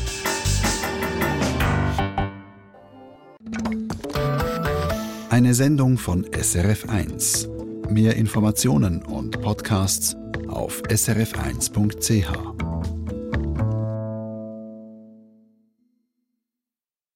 [5.28, 7.50] Eine Sendung von SRF 1.
[7.90, 10.16] Mehr Informationen und Podcasts
[10.48, 12.95] auf srf1.ch.